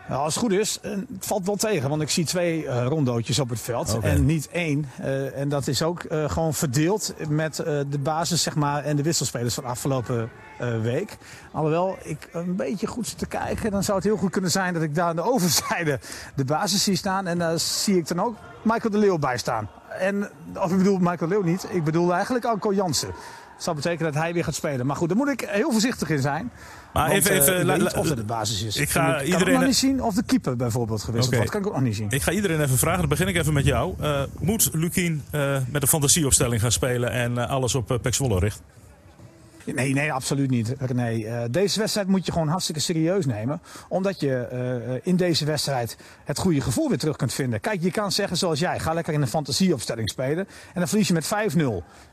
[0.08, 1.88] Nou, als het goed is, het valt wel tegen.
[1.88, 3.94] Want ik zie twee uh, rondootjes op het veld.
[3.94, 4.10] Okay.
[4.10, 4.86] En niet één.
[5.00, 7.56] Uh, en dat is ook uh, gewoon verdeeld met
[7.90, 10.30] de basis zeg maar, en de wisselspelers van de afgelopen
[10.82, 11.16] week.
[11.52, 13.70] Alhoewel ik een beetje goed zit te kijken.
[13.70, 16.00] Dan zou het heel goed kunnen zijn dat ik daar aan de overzijde
[16.34, 17.26] de basis zie staan.
[17.26, 19.68] En daar zie ik dan ook Michael de Leeuw bij staan.
[19.98, 21.66] En, of ik bedoel Michael de Leeuw niet.
[21.70, 23.14] Ik bedoel eigenlijk Anko Jansen.
[23.56, 24.86] Dat zou betekenen dat hij weer gaat spelen.
[24.86, 26.50] Maar goed, daar moet ik heel voorzichtig in zijn.
[26.92, 28.76] Maar Want, even, even, uh, weet of het de basis is.
[28.76, 31.38] Ik ga ik iedereen nog niet zien of de keeper bijvoorbeeld gewisseld okay.
[31.38, 31.52] wordt.
[31.52, 32.10] kan ik ook nog niet zien.
[32.10, 33.00] Ik ga iedereen even vragen.
[33.00, 33.94] Dan begin ik even met jou.
[34.00, 38.38] Uh, moet Lukien uh, met een fantasieopstelling gaan spelen en alles op uh, Pek Zwolle
[38.38, 38.64] richten?
[39.74, 41.12] Nee, nee, absoluut niet, René.
[41.12, 43.60] Uh, deze wedstrijd moet je gewoon hartstikke serieus nemen.
[43.88, 47.60] Omdat je uh, in deze wedstrijd het goede gevoel weer terug kunt vinden.
[47.60, 50.46] Kijk, je kan zeggen zoals jij, ga lekker in een fantasieopstelling spelen.
[50.48, 51.26] En dan verlies je met
[51.56, 51.60] 5-0.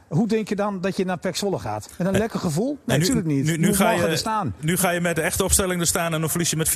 [0.08, 1.90] Hoe denk je dan dat je naar Pek Zwolle gaat?
[1.98, 2.80] Met een lekker gevoel?
[2.86, 3.46] Nee, natuurlijk niet.
[3.46, 4.56] Nu, nu, ga je, er staan.
[4.60, 6.72] nu ga je met de echte opstelling er staan en dan verlies je met 4-0.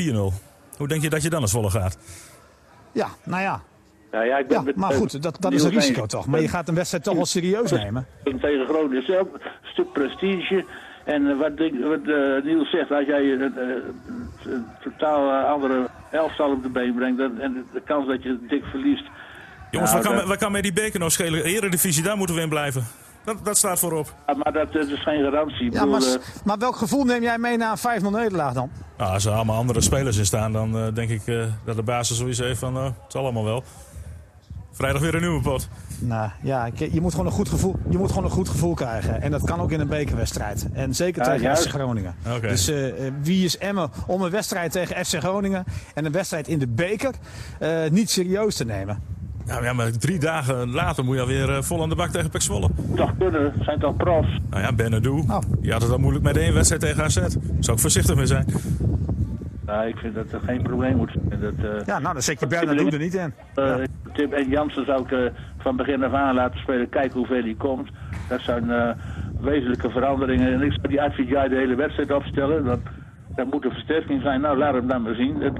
[0.77, 1.97] Hoe denk je dat je dan naar Zwolle gaat?
[2.91, 3.61] Ja, nou ja,
[4.17, 6.25] ja, ja, ik ben ja, maar goed, dat, dat is een risico toch.
[6.27, 8.07] Maar je gaat een wedstrijd toch wel serieus nemen.
[8.23, 10.65] Tegen Groningen zelf, een stuk prestige.
[11.03, 11.51] En eh, wat,
[11.81, 13.41] wat uh, Niels zegt, als jij een,
[14.43, 17.19] een totaal andere elftal op de been brengt...
[17.19, 19.03] en de kans dat je dik verliest...
[19.71, 21.43] Jongens, nou, wat, kan, wat kan met die beker nou schelen?
[21.43, 22.83] Eredivisie, daar moeten we in blijven.
[23.27, 24.13] Dat, dat staat voorop.
[24.27, 25.71] Ja, maar dat, dat, is geen garantie.
[25.71, 26.01] Ja, maar,
[26.43, 28.69] maar, welk gevoel neem jij mee na een 5-0 nederlaag dan?
[28.97, 31.83] Nou, als er allemaal andere spelers in staan, dan uh, denk ik uh, dat de
[31.83, 32.77] basis sowieso heeft van...
[32.77, 33.63] Uh, het zal allemaal wel.
[34.77, 35.69] Vrijdag weer een nieuwe pot.
[35.99, 39.21] Nou ja, je moet, gewoon een goed gevoel, je moet gewoon een goed gevoel krijgen.
[39.21, 40.67] En dat kan ook in een bekerwedstrijd.
[40.73, 42.15] En zeker tegen FC Groningen.
[42.41, 45.63] Dus uh, wie is Emmen om een wedstrijd tegen FC Groningen
[45.93, 47.13] en een wedstrijd in de beker
[47.59, 49.01] uh, niet serieus te nemen?
[49.45, 52.29] Nou ja, maar drie dagen later moet je alweer uh, vol aan de bak tegen
[52.29, 52.69] Pek Zwolle.
[52.95, 54.39] Toch kunnen, zijn toch profs.
[54.49, 55.23] Nou ja, Benadou.
[55.29, 55.39] Oh.
[55.59, 57.15] Die had het al moeilijk met één wedstrijd tegen AZ.
[57.59, 58.45] Zou ik voorzichtig mee zijn.
[59.65, 61.41] Nou, ik vind dat er geen probleem moet zijn.
[61.41, 63.33] Dat, uh, ja, nou, dan zet je Bernardo er niet in.
[63.55, 63.75] Uh,
[64.17, 65.19] Tim en Jansen zou ik uh,
[65.57, 66.89] van begin af aan laten spelen.
[66.89, 67.89] Kijken hoe ver die komt.
[68.29, 68.95] Dat zijn
[69.41, 70.53] wezenlijke veranderingen.
[70.53, 72.65] En ik zou die Advidjai de hele wedstrijd opstellen.
[72.65, 72.79] Dat,
[73.35, 74.41] dat moet een versterking zijn.
[74.41, 75.53] Nou, laat hem dan maar zien.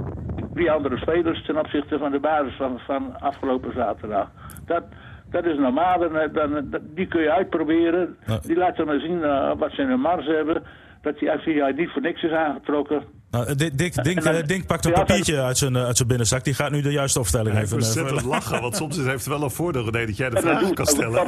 [0.54, 4.30] Drie andere spelers ten opzichte van de basis van, van afgelopen zaterdag.
[4.66, 4.84] Dat,
[5.30, 5.98] dat is normaal.
[5.98, 8.16] Dan, dan, die kun je uitproberen.
[8.42, 9.20] Die laten maar zien
[9.58, 10.62] wat ze in hun mars hebben.
[11.02, 13.02] Dat die Advidjai niet voor niks is aangetrokken.
[13.30, 16.44] Nou, Dick, Dick, Dink, dan, Dink pakt een papiertje uit zijn, uit zijn binnenzak.
[16.44, 18.06] Die gaat nu de juiste opstelling ja, even...
[18.06, 20.74] Ik moet lachen, want soms heeft het wel een voordeel, René, dat jij de vragen
[20.74, 21.26] kan stellen.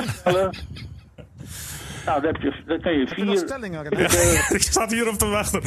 [2.06, 3.38] Nou, dan, heb je, dan kan je vier...
[3.38, 3.84] Stellingen,
[4.48, 5.62] ik sta hier op te wachten.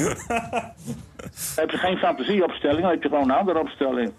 [1.55, 4.11] heb je geen fantasieopstelling, dan heb je gewoon een andere opstelling.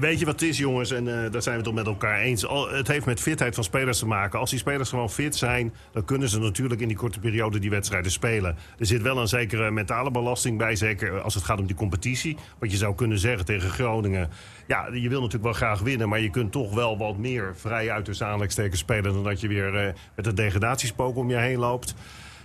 [0.00, 0.90] Weet je wat het is, jongens?
[0.90, 2.46] En uh, daar zijn we het met elkaar eens.
[2.70, 4.38] het heeft met fitheid van spelers te maken.
[4.38, 7.70] Als die spelers gewoon fit zijn, dan kunnen ze natuurlijk in die korte periode die
[7.70, 8.56] wedstrijden spelen.
[8.78, 12.36] Er zit wel een zekere mentale belasting bij, zeker als het gaat om die competitie.
[12.58, 14.30] Wat je zou kunnen zeggen tegen Groningen.
[14.66, 17.90] Ja, je wil natuurlijk wel graag winnen, maar je kunt toch wel wat meer vrij
[17.90, 21.58] uit de aanleidingstekens spelen dan dat je weer uh, met een degradatiespook om je heen
[21.58, 21.94] loopt.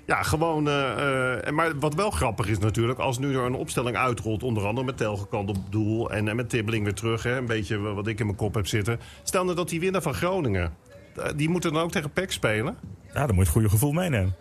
[0.10, 0.68] Ja, gewoon.
[0.68, 4.86] Uh, maar wat wel grappig is natuurlijk, als nu er een opstelling uitrolt, onder andere
[4.86, 8.20] met Telgekant op doel en, en met Tibbeling weer terug, hè, een beetje wat ik
[8.20, 9.00] in mijn kop heb zitten.
[9.24, 10.74] Stel nou dat die winnaar van Groningen,
[11.36, 12.78] die moeten dan ook tegen PEC spelen?
[13.14, 14.36] Ja, dan moet je het goede gevoel meenemen.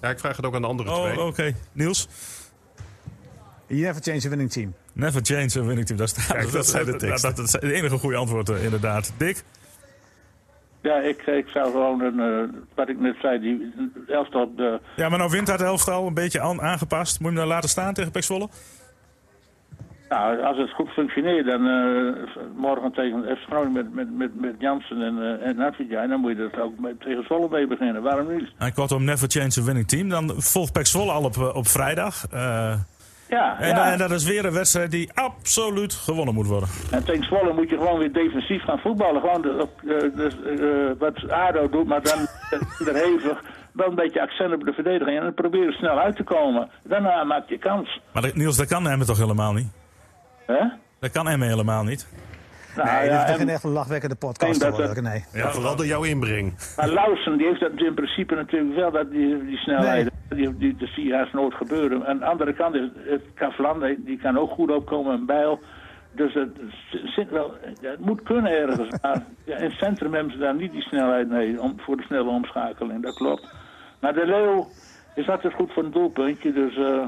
[0.00, 1.20] Ja, ik vraag het ook aan de andere oh, twee.
[1.20, 1.54] oké.
[1.72, 2.08] Niels?
[3.66, 4.74] You never change a winning team.
[4.92, 5.98] Never change a winning team.
[5.98, 7.28] Dat, staat, Kijk, dat, zijn de teksten.
[7.28, 9.12] Dat, dat, is het enige goede antwoord, inderdaad.
[9.16, 9.44] Dick?
[10.82, 13.72] Ja, ik, ik zou gewoon, een, uh, wat ik net zei, die
[14.06, 14.54] elftal...
[14.56, 14.80] De...
[14.96, 17.20] Ja, maar nou wint dat elftal een beetje aan, aangepast.
[17.20, 18.48] Moet je hem dan laten staan tegen Pek Zwolle?
[20.08, 22.14] Nou, als het goed functioneert, dan uh,
[22.56, 26.36] morgen tegen FC Groningen met, met, met, met Jansen en, uh, en Navia, dan moet
[26.36, 28.02] je dat ook met, tegen Zwolle mee beginnen.
[28.02, 28.48] Waarom niet?
[28.58, 30.08] En kortom, never change a winning team.
[30.08, 32.26] Dan volgt Pek Zwolle al op, op vrijdag.
[33.28, 33.92] Ja, en, ja.
[33.92, 36.68] en, dat is weer een wedstrijd die absoluut gewonnen moet worden.
[36.90, 39.20] En tegen Zwolle moet je gewoon weer defensief gaan voetballen.
[39.20, 42.18] Gewoon de, de, de, wat ADO doet, maar dan
[42.86, 45.16] er hevig wel een beetje accent op de verdediging.
[45.16, 46.70] En dan proberen snel uit te komen.
[46.82, 48.00] Daarna maak je kans.
[48.12, 49.68] Maar Niels, dat kan Emmen toch helemaal niet?
[50.46, 50.64] Hè?
[51.00, 52.08] Dat kan Emmen helemaal niet.
[52.84, 55.24] Nou, nee, ja, dat is echt een lachwekkende podcast te worden, nee.
[55.32, 56.54] Ja, vooral door jouw inbreng.
[56.76, 60.10] Maar Lausen die heeft dat in principe natuurlijk wel, dat die, die snelheid.
[60.28, 62.06] Die, die, dat zie je haast nooit gebeuren.
[62.06, 65.60] Aan de andere kant, is het Kavlan, die kan ook goed opkomen, een bijl.
[66.12, 66.50] Dus het,
[67.04, 68.90] zit wel, het moet kunnen ergens.
[69.02, 72.02] Maar ja, in het centrum hebben ze daar niet die snelheid mee om, voor de
[72.02, 73.54] snelle omschakeling, dat klopt.
[74.00, 74.68] Maar de Leeuw
[75.14, 76.76] is altijd goed voor een doelpuntje, dus...
[76.76, 77.06] Uh,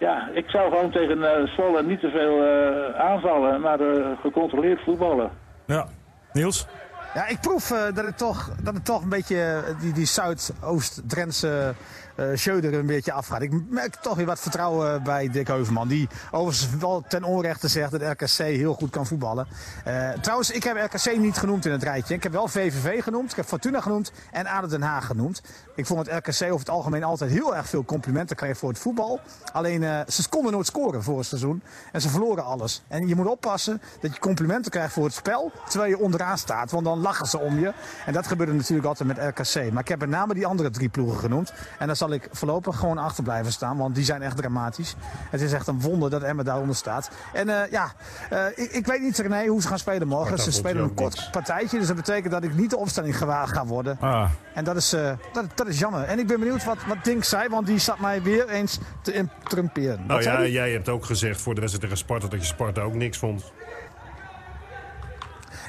[0.00, 5.30] ja, ik zou gewoon tegen uh, niet te veel uh, aanvallen, maar uh, gecontroleerd voetballen.
[5.66, 5.86] Ja,
[6.32, 6.66] Niels?
[7.14, 11.74] Ja, ik proef dat, het toch, dat het toch een beetje die, die Zuidoost-Drentse
[12.16, 13.42] uh, een beetje afgaat.
[13.42, 15.88] Ik merk toch weer wat vertrouwen bij Dick Heuvelman.
[15.88, 19.46] Die overigens wel ten onrechte zegt dat RKC heel goed kan voetballen.
[20.20, 22.14] Trouwens, ik heb RKC niet genoemd in het rijtje.
[22.14, 25.42] Ik heb wel VVV genoemd, ik heb Fortuna genoemd en ADO Den Haag genoemd.
[25.74, 28.78] Ik vond dat RKC over het algemeen altijd heel erg veel complimenten kreeg voor het
[28.78, 29.20] voetbal.
[29.52, 31.62] Alleen ze konden nooit scoren voor het seizoen.
[31.92, 32.82] En ze verloren alles.
[32.88, 35.52] En je moet oppassen dat je complimenten krijgt voor het spel.
[35.68, 36.70] Terwijl je onderaan staat.
[36.70, 37.72] Want dan lachen ze om je.
[38.06, 39.72] En dat gebeurde natuurlijk altijd met RKC.
[39.72, 41.52] Maar ik heb met name die andere drie ploegen genoemd.
[41.78, 43.76] En dan zal ik voorlopig gewoon achter blijven staan.
[43.76, 44.94] Want die zijn echt dramatisch.
[45.30, 47.10] Het is echt een wonder dat Emma daaronder staat.
[47.32, 47.92] En eh, ja,
[48.30, 50.38] eh, ik, ik weet niet René hoe ze gaan spelen morgen.
[50.38, 51.78] Ze spelen een kort partijtje.
[51.78, 53.96] Dus dat betekent dat ik niet de opstelling gewaagd ga worden.
[54.00, 56.02] Ah, En dat is, eh, dat, dat is jammer.
[56.02, 57.48] En ik ben benieuwd wat, wat Dink zei.
[57.48, 60.06] Want die zat mij weer eens te interrumperen.
[60.06, 62.94] Nou ja, jij hebt ook gezegd voor de wedstrijd tegen Sparta dat je Sparta ook
[62.94, 63.52] niks vond.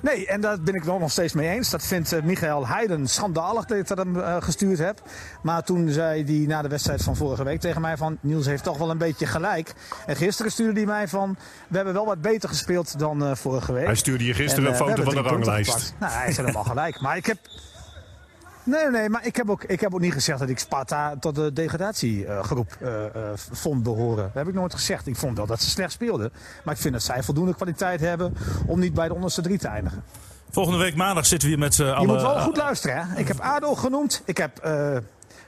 [0.01, 1.69] Nee, en daar ben ik het nog steeds mee eens.
[1.69, 5.01] Dat vindt eh, Michael Heiden schandalig dat ik dat hem eh, gestuurd heb.
[5.43, 8.17] Maar toen zei hij na de wedstrijd van vorige week tegen mij van...
[8.21, 9.73] Niels heeft toch wel een beetje gelijk.
[10.05, 11.37] En gisteren stuurde hij mij van...
[11.67, 13.85] We hebben wel wat beter gespeeld dan eh, vorige week.
[13.85, 15.93] Hij stuurde je gisteren En, een foto van de ranglijst.
[15.99, 17.01] Nou, hij is helemaal gelijk.
[17.01, 17.37] Maar ik heb...
[18.63, 21.35] Nee, nee, maar ik heb, ook, ik heb ook niet gezegd dat ik Sparta tot
[21.35, 23.11] de degradatiegroep eh, eh,
[23.51, 24.23] vond behoren.
[24.23, 25.07] Dat heb ik nooit gezegd.
[25.07, 26.31] Ik vond wel dat ze slecht speelden.
[26.63, 28.33] Maar ik vind dat zij voldoende kwaliteit hebben
[28.65, 30.03] om niet bij de onderste drie te eindigen.
[30.49, 32.07] volgende week maandag zitten we hier met z'n Je allen.
[32.13, 33.07] moet wel goed luisteren.
[33.07, 33.19] Hè?
[33.19, 34.97] Ik heb ADO genoemd, ik heb eh,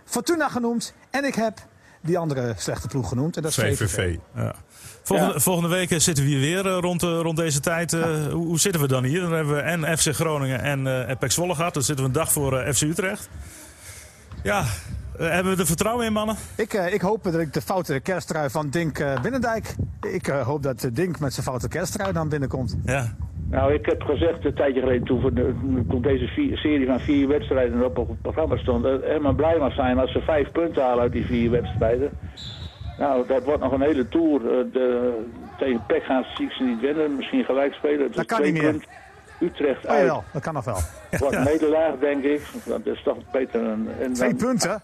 [0.06, 1.58] Fortuna genoemd en ik heb
[2.02, 3.36] die andere slechte ploeg genoemd.
[3.36, 3.78] En dat is VVV.
[3.90, 4.18] VVV.
[4.36, 4.56] Ja.
[5.04, 5.40] Volgende, Ja.
[5.40, 7.94] volgende week eh, zitten we hier weer eh, rond, eh, rond deze tijd.
[7.94, 8.02] Eh,
[8.32, 9.22] hoe, hoe zitten we dan hier?
[9.22, 11.74] Dan hebben we en FC Groningen en eh PEC Zwolle gehad.
[11.74, 13.30] Dan zitten we een dag voor FC Utrecht.
[14.44, 14.64] Ja,
[15.18, 16.36] hebben we er vertrouwen in, mannen?
[16.58, 19.76] Ik, eh, ik hoop dat ik de foute kersttrui van Dink eh, Binnendijk.
[20.14, 22.78] Ik eh, hoop dat Dink met zijn foute kersttrui dan binnenkomt.
[22.86, 23.16] Ja.
[23.50, 25.54] Nou, ik heb gezegd een tijdje geleden toen, voor de-
[25.90, 29.74] toen deze vier- serie van vier wedstrijden op het programma stond, dat Emma blij mag
[29.74, 32.12] zijn als ze vijf punten halen uit die vier wedstrijden.
[33.00, 34.42] Nou, dat wordt nog een hele tour.
[34.60, 35.14] Eh, De,
[35.58, 38.04] tegen PEC gaan ze, zie ik ze niet winnen, misschien gelijk spelen.
[38.04, 38.72] Het Dat is kan twee niet meer.
[38.72, 38.90] punten.
[39.40, 40.78] Utrecht Oh uit dat kan nog wel.
[41.20, 42.42] wordt een nederlaag, denk ik.
[42.66, 43.62] Dat is toch beter.
[43.62, 44.82] En, en Twee dan, punten.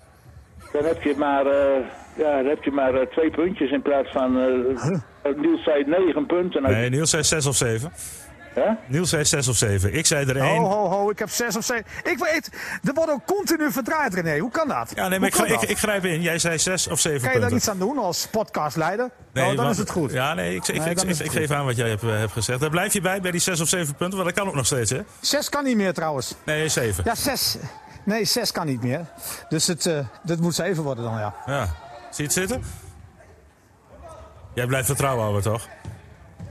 [0.72, 1.76] dan heb je maar, eh,
[2.18, 4.40] ja, dan heb je maar eh, twee puntjes in plaats van.
[4.40, 6.66] eh Niels zei negen punten.
[6.66, 7.92] uit- Nee, Niels zei 6 of 7.
[8.54, 8.70] Hè?
[8.88, 9.94] Niels zei 6 of 7.
[9.94, 10.62] Ik zei er Ho, 1.
[10.62, 11.86] ho, ho, ik heb zes of zeven.
[12.04, 12.50] Ik weet,
[12.84, 14.38] er wordt ook continu verdraaid, René.
[14.40, 14.92] Hoe kan dat?
[14.96, 16.22] Ja, nee, maar ik, ik, ik grijp in.
[16.22, 19.10] Jij zei 6 of 7 Kan je daar iets aan doen als podcastleider?
[19.34, 20.12] Nee, oh, dan want- is het goed.
[20.12, 21.30] Ja, nee, ik, ik, Nee, goed.
[21.32, 22.60] geef aan wat jij hebt, eh, hebt gezegd.
[22.60, 24.66] Daar blijf je bij, bij die 6 of 7 punten, want dat kan ook nog
[24.66, 25.00] steeds, hè?
[25.20, 26.36] Zes kan niet meer trouwens.
[26.46, 27.04] Nee, 7.
[27.06, 27.58] Ja, zes.
[28.04, 29.06] Nee, zes kan niet meer.
[29.50, 31.34] Dus het, eh dat moet zeven worden dan, ja.
[31.46, 31.66] Ja.
[31.66, 32.64] Zie je het zitten?
[34.54, 35.68] Jij blijft vertrouwen houden, toch?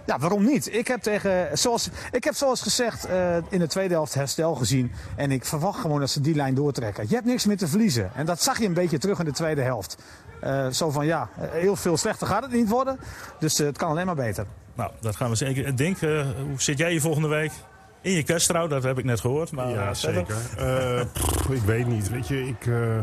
[0.09, 0.75] Ja, waarom niet?
[0.75, 4.93] Ik heb, tegen, zoals, ik heb zoals gezegd eh, in de tweede helft herstel gezien.
[5.17, 7.05] En ik verwacht gewoon dat ze die lijn doortrekken.
[7.09, 8.11] Je hebt niks meer te verliezen.
[8.15, 9.97] En dat zag je een beetje terug in de tweede helft.
[10.41, 12.99] Eh, zo van ja, heel veel slechter gaat het niet worden.
[13.39, 14.47] Dus eh, het kan alleen maar beter.
[14.75, 15.77] Nou, dat gaan we zeker.
[15.77, 17.53] Denk, hoe zit jij hier volgende week?
[18.01, 19.53] In je kersttrouw, dat heb ik net gehoord.
[19.53, 20.37] Maar, Ja, zeker.
[20.59, 22.11] Eh, pff, ik weet niet.
[22.11, 22.99] Weet je, ik, eh,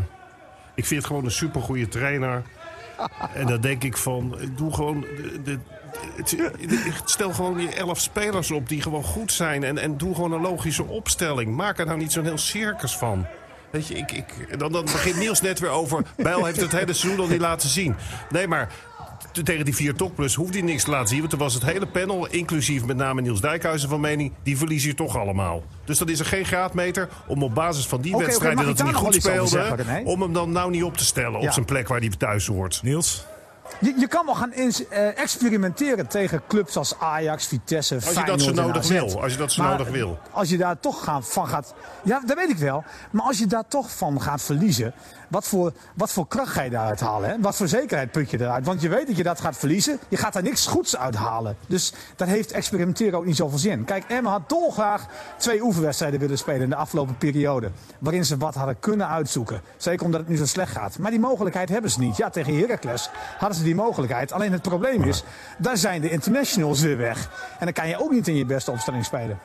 [0.76, 2.44] ik vind het gewoon een supergoeie trainer.
[3.34, 5.02] En dan denk ik van, doe gewoon.
[5.02, 5.60] De, de-
[6.16, 9.64] het- stel gewoon je elf spelers op die gewoon goed zijn.
[9.64, 11.56] En, en doe gewoon een logische opstelling.
[11.56, 13.26] Maak er nou niet zo'n heel circus van.
[13.72, 16.04] Weet je, ik, ik, dan, dan begint Niels net weer over.
[16.18, 17.96] Bijl heeft het hele seizoen al niet laten zien.
[18.30, 18.70] Nee, maar
[19.44, 21.18] tegen die vier topplus hoeft hij niks te laten zien.
[21.20, 24.32] Want toen was het hele panel, inclusief met name Niels Dijkhuizen van mening...
[24.44, 25.64] die verliezen je toch allemaal.
[25.86, 28.66] Dus dan is er geen graadmeter om op basis van die wedstrijden...
[28.66, 31.42] dat hij niet goed speelde, zeggen, om hem dan nou niet op te stellen...
[31.42, 31.48] Ja.
[31.48, 32.80] op zijn plek waar hij thuis hoort.
[32.84, 33.26] Niels?
[33.80, 38.42] Je, je kan wel gaan eh, experimenteren tegen clubs als Ajax, Vitesse, Als je dat
[38.42, 39.22] zo en nodig wil.
[39.22, 40.20] Als je dat zo Maar nodig wil.
[40.32, 41.74] Als je daar toch gaan, van gaat...
[42.04, 42.84] Ja, dat weet ik wel.
[43.12, 44.94] Maar als je daar toch van gaat verliezen...
[45.36, 47.30] Wat voor, wat voor kracht ga je daaruit halen?
[47.30, 47.36] Hè?
[47.40, 48.66] Wat voor zekerheid put je eruit?
[48.66, 50.00] Want je weet dat je dat gaat verliezen.
[50.10, 51.58] Je gaat daar niks goeds uithalen.
[51.68, 53.86] Dus dat heeft experimenteren ook niet zoveel zin.
[53.86, 55.08] Kijk, Emma had dolgraag
[55.38, 57.72] twee oefenwedstrijden willen spelen in de afgelopen periode.
[58.00, 59.62] Waarin ze wat hadden kunnen uitzoeken.
[59.78, 60.98] Zeker omdat het nu zo slecht gaat.
[60.98, 62.18] Maar die mogelijkheid hebben ze niet.
[62.18, 64.32] Ja, tegen Heracles hadden ze die mogelijkheid.
[64.32, 65.24] Alleen het probleem is,
[65.58, 67.30] daar zijn de internationals weer weg.
[67.60, 69.40] En dan kan je ook niet in je beste opstelling spelen.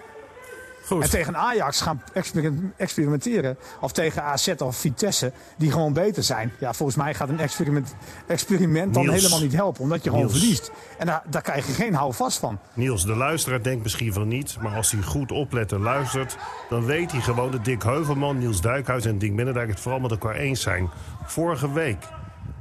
[0.91, 1.03] Goed.
[1.03, 3.57] En tegen Ajax gaan experim- experimenteren.
[3.81, 6.53] Of tegen AZ of Vitesse, die gewoon beter zijn.
[6.59, 7.95] Ja, volgens mij gaat een experiment,
[8.27, 9.17] experiment dan Niels.
[9.17, 9.83] helemaal niet helpen.
[9.83, 10.71] Omdat je gewoon verliest.
[10.99, 12.59] En daar, daar krijg je geen houvast van.
[12.75, 14.57] Niels, de luisteraar denkt misschien van niet...
[14.61, 16.37] maar als hij goed oplet en luistert...
[16.69, 19.69] dan weet hij gewoon dat Dick Heuvelman, Niels Duikhuis en Dink Binnendijk...
[19.69, 20.91] het vooral met elkaar eens zijn.
[21.25, 22.05] Vorige week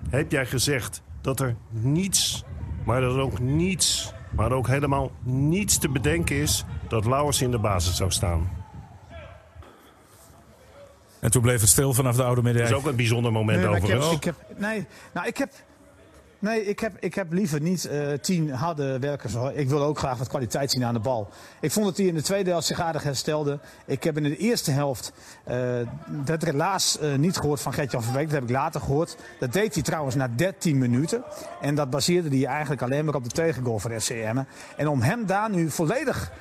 [0.10, 2.44] heb jij gezegd dat er niets...
[2.86, 4.14] maar dat er ook niets...
[4.30, 6.66] maar ook helemaal niets te bedenken is...
[6.88, 8.50] dat Lauwers in de basis zou staan.
[11.20, 13.68] En toen bleef het stil vanaf de oude Dat is ook een bijzonder moment Nee,
[13.68, 14.18] maar ik heb, overigens.
[14.18, 15.54] ik heb, nee, nou, ik heb,
[16.40, 19.34] nee ik, heb, ik heb liever niet eh, tien harde werkers.
[19.34, 19.52] Hoor.
[19.54, 21.30] Ik wil ook graag wat kwaliteit zien aan de bal.
[21.60, 23.60] Ik vond dat hij in de tweede helft zich aardig herstelde.
[23.86, 25.12] Ik heb in de eerste helft
[25.44, 25.58] eh,
[26.08, 28.26] dat helaas eh, niet gehoord van Gert-Jan van Beek.
[28.26, 29.16] Dat heb ik later gehoord.
[29.40, 31.24] Dat deed hij trouwens na 13 minuten.
[31.62, 34.48] En dat baseerde hij eigenlijk alleen maar op de tegengoal van Emmen.
[34.78, 36.32] En om hem daar nu volledig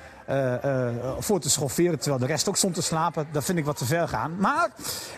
[1.19, 1.99] voor te schofferen.
[1.99, 3.27] Terwijl de rest ook stond te slapen.
[3.31, 4.35] Dat vind ik wat te ver gaan.
[4.39, 4.69] Maar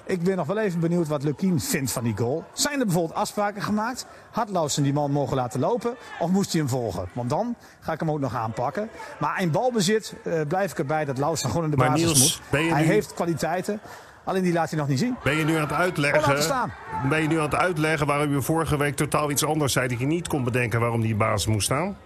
[0.06, 2.44] ik ben nog wel even benieuwd wat Lukien vindt van die goal.
[2.54, 4.06] Zijn er bijvoorbeeld afspraken gemaakt?
[4.32, 5.96] Had Lausen die man mogen laten lopen?
[6.20, 7.10] Of moest hij hem volgen?
[7.14, 8.90] Want dan ga ik hem ook nog aanpakken.
[9.20, 12.42] Maar in balbezit eh, blijf ik erbij dat Lausen gewoon in de Maar basis Niels,
[12.52, 12.60] moet.
[12.72, 13.80] Hij nu- heeft kwaliteiten.
[14.24, 15.16] Alleen die laat hij nog niet zien.
[15.24, 16.44] Ben je nu aan het Oh, uitleggen?
[16.44, 16.74] staan.
[17.10, 20.00] Ben je nu aan het uitleggen waarom je vorige week totaal iets anders zei dat
[20.00, 21.98] je niet kon bedenken waarom die basis moest staan?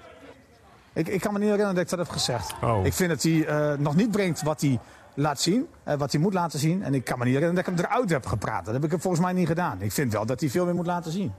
[0.96, 2.54] Ik, ik kan me niet herinneren dat ik dat heb gezegd.
[2.64, 2.86] Oh.
[2.86, 4.80] Ik vind dat hij eh, nog niet brengt wat hij
[5.16, 5.68] laat zien.
[5.84, 6.84] eh, wat hij moet laten zien.
[6.84, 8.66] En ik kan me niet herinneren dat ik hem eruit heb gepraat.
[8.66, 9.82] Dat heb ik hem volgens mij niet gedaan.
[9.82, 11.34] Ik vind wel dat hij veel meer moet laten zien.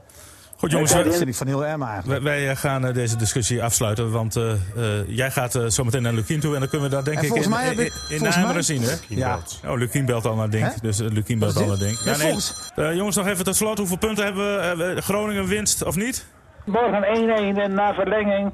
[0.57, 2.23] Goed jongens, dat wij, vind ik van heel erg eigenlijk.
[2.23, 4.11] wij- wij gaan eh, deze discussie afsluiten.
[4.11, 4.59] Want eh, eh,
[5.07, 6.53] jij gaat eh, zometeen naar Lukien toe.
[6.53, 8.35] En dan kunnen we dat denk En ik in, mij heb in, ik- in volgens
[8.35, 8.81] Nijmegen mij- zien.
[8.81, 8.95] Hè?
[9.07, 9.39] Ja.
[9.65, 10.81] Oh, Lukien belt al naar Dink.
[10.81, 11.77] Dus uh, Lukien belt al naar?
[11.77, 11.97] Dink.
[12.03, 12.35] Ja, Nee,
[12.75, 13.77] Eh, jongens, nog even tot slot.
[13.77, 14.83] Hoeveel punten hebben we?
[14.95, 16.25] Eh, Groningen winst of niet?
[16.65, 18.51] Morgen 1-1 en na verlenging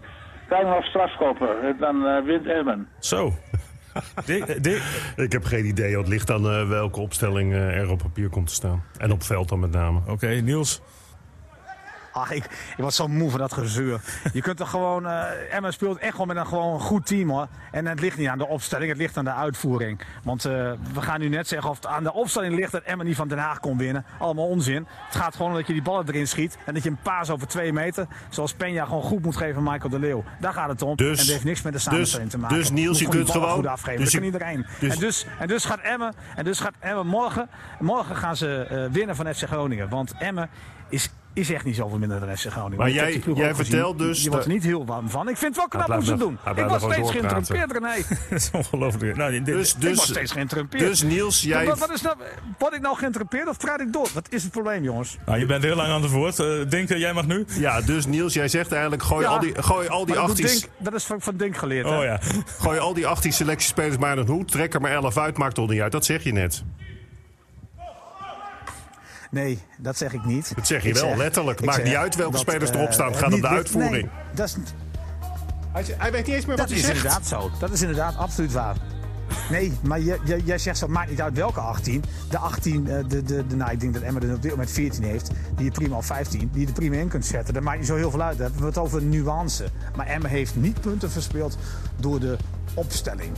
[0.62, 1.62] nog strafschoppen.
[1.64, 2.88] En Dan eh, wint Emmen.
[3.00, 3.34] Zo.
[4.26, 4.76] Eh,
[5.16, 5.98] Ik heb geen idee.
[5.98, 8.84] Het ligt aan eh, welke opstelling eh, er op papier komt te staan.
[8.98, 10.00] En op veld dan met name.
[10.08, 10.82] Oké, Niels.
[12.14, 14.00] Ach, ik, ik word zo moe van dat gezeur.
[14.34, 15.08] Je kunt er gewoon...
[15.52, 17.48] Emma speelt echt gewoon met een gewoon goed team hoor.
[17.72, 20.02] En het ligt niet aan de opstelling, het ligt aan de uitvoering.
[20.24, 20.52] Want eh,
[20.94, 23.28] we gaan nu net zeggen of het aan de opstelling ligt dat Emma niet van
[23.28, 24.06] Den Haag kon winnen.
[24.20, 24.88] Allemaal onzin.
[25.06, 26.58] Het gaat gewoon om dat je die ballen erin schiet.
[26.66, 29.72] En dat je een paas over twee meter, zoals Peña gewoon goed moet geven aan
[29.72, 30.24] Michael de Leeuw.
[30.40, 30.96] Daar gaat het om.
[30.96, 32.58] Dus- en dat heeft niks met de samenstelling dus- te maken.
[32.58, 34.00] dus Niels, je kunt gewoon- goed afgeven.
[34.00, 34.66] dus dat je- kan iedereen.
[34.80, 37.50] dus- en, dus, en dus gaat Emmen, en dus gaat Emmen morgen,
[37.80, 39.90] morgen gaan ze eh, winnen van FC Groningen.
[39.90, 40.50] Want Emmen
[40.90, 42.78] is, is echt niet zoveel minder dan FC Groningen.
[42.78, 43.56] Maar Ik jij- jij gezien.
[43.56, 45.30] vertelt dus Je wordt er dat- niet heel warm van.
[45.30, 46.38] Ik vind het wel knap hoe ze doen.
[46.56, 47.94] Ik nog steeds geïnterrumpeerd, René.
[48.30, 49.16] Dat is ongelooflijk.
[49.18, 50.84] Nou, dit- Dus, Ik word dus, steeds geïnterrumpeerd.
[50.84, 51.66] dus Niels, jij...
[51.66, 52.16] Wat, wat is nou,
[52.58, 54.08] word ik nou geïnterrumpeerd of praat ik door?
[54.14, 55.18] Wat is het probleem, jongens?
[55.26, 56.40] nou, je bent heel lang aan het woord.
[56.40, 57.46] Eh Denk, eh, jij mag nu?
[57.60, 60.36] Ja, dus Niels, jij zegt eigenlijk: gooi, Ja, al, die, gooi al die Maar dat,
[60.38, 61.90] doet 18, Dink, dat is van, van Dink geleerd.
[61.90, 61.98] hè?
[61.98, 62.20] Oh ja.
[62.60, 64.52] gooi al die 18 selectiespelers maar in een hoed.
[64.52, 65.92] Trek er maar 11 uit, maakt toch niet uit.
[65.92, 66.64] Dat zeg je net.
[69.34, 70.56] Nee, dat zeg ik niet.
[70.56, 71.62] Dat zeg je Ik wel, zeg- letterlijk.
[71.62, 73.06] Maakt zeg niet uit welke dat, spelers eh, erop staan.
[73.06, 73.92] Het het gaat om de uitvoering.
[73.92, 74.56] Nee, dat is,
[75.72, 77.52] Hij, hij weet niet eens meer Dat is inderdaad zo.
[77.60, 78.76] Dat is inderdaad absoluut waar.
[79.50, 82.04] Nee, maar je, je, jij zegt zo, het maakt niet uit welke 18.
[82.30, 84.72] De 18, eh, de, de, de, nou, ik denk dat Emma er op dit moment
[84.72, 85.32] 14 heeft.
[85.56, 87.54] Die je prima op 15, die je er prima in kunt zetten.
[87.54, 88.38] Dat maakt niet zo heel veel uit.
[88.38, 89.66] Dan hebben we het over nuance.
[89.96, 91.58] Maar Emma heeft niet punten verspeeld
[91.96, 92.38] door de
[92.74, 93.32] opstelling.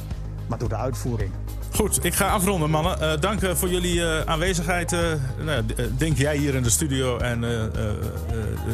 [0.48, 1.32] Maar door de uitvoering.
[1.74, 3.00] Goed, ik ga afronden, mannen.
[3.02, 4.94] Eh, dank eh, voor jullie eh, aanwezigheid.
[4.94, 5.00] eh
[5.46, 5.64] nou,
[5.98, 7.90] Denk jij hier in de studio en eh, eh, eh,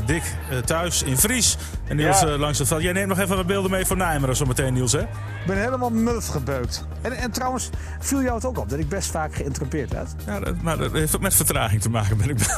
[0.05, 1.57] Dick eh, thuis in Fries.
[1.88, 2.28] En Niels Ja.
[2.28, 2.82] eh, langs het veld.
[2.82, 4.99] Jij neemt nog even wat beelden mee voor Nijmegen zometeen, Niels, hè?
[5.01, 5.07] Ik
[5.47, 6.86] ben helemaal muf gebeukt.
[7.01, 7.69] En, en trouwens,
[7.99, 10.09] viel jou het ook op dat ik best vaak geïnterrumpeerd werd?
[10.26, 12.38] Ja, dat, maar dat heeft ook met vertraging te maken, ben ik.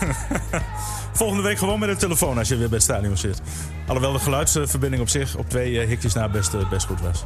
[1.14, 3.41] Volgende week gewoon met een telefoon als je weer bij het stadion zit.
[3.88, 7.26] Alhoewel de geluidsverbinding op zich op twee eh, hikjes na best, best goed was.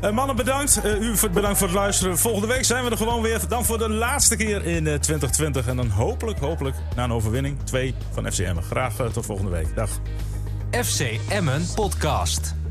[0.00, 0.80] Eh, mannen, bedankt.
[0.80, 2.18] Eh, u bedankt voor het luisteren.
[2.18, 3.40] Volgende week zijn we er gewoon weer.
[3.48, 5.66] Dan voor de laatste keer in eh, 2020.
[5.66, 7.58] En dan hopelijk, hopelijk na een overwinning.
[7.64, 8.56] Twee van FCM.
[8.60, 9.74] Graag eh, tot volgende week.
[9.74, 9.90] Dag.
[10.70, 12.65] FC Emmen Podcast.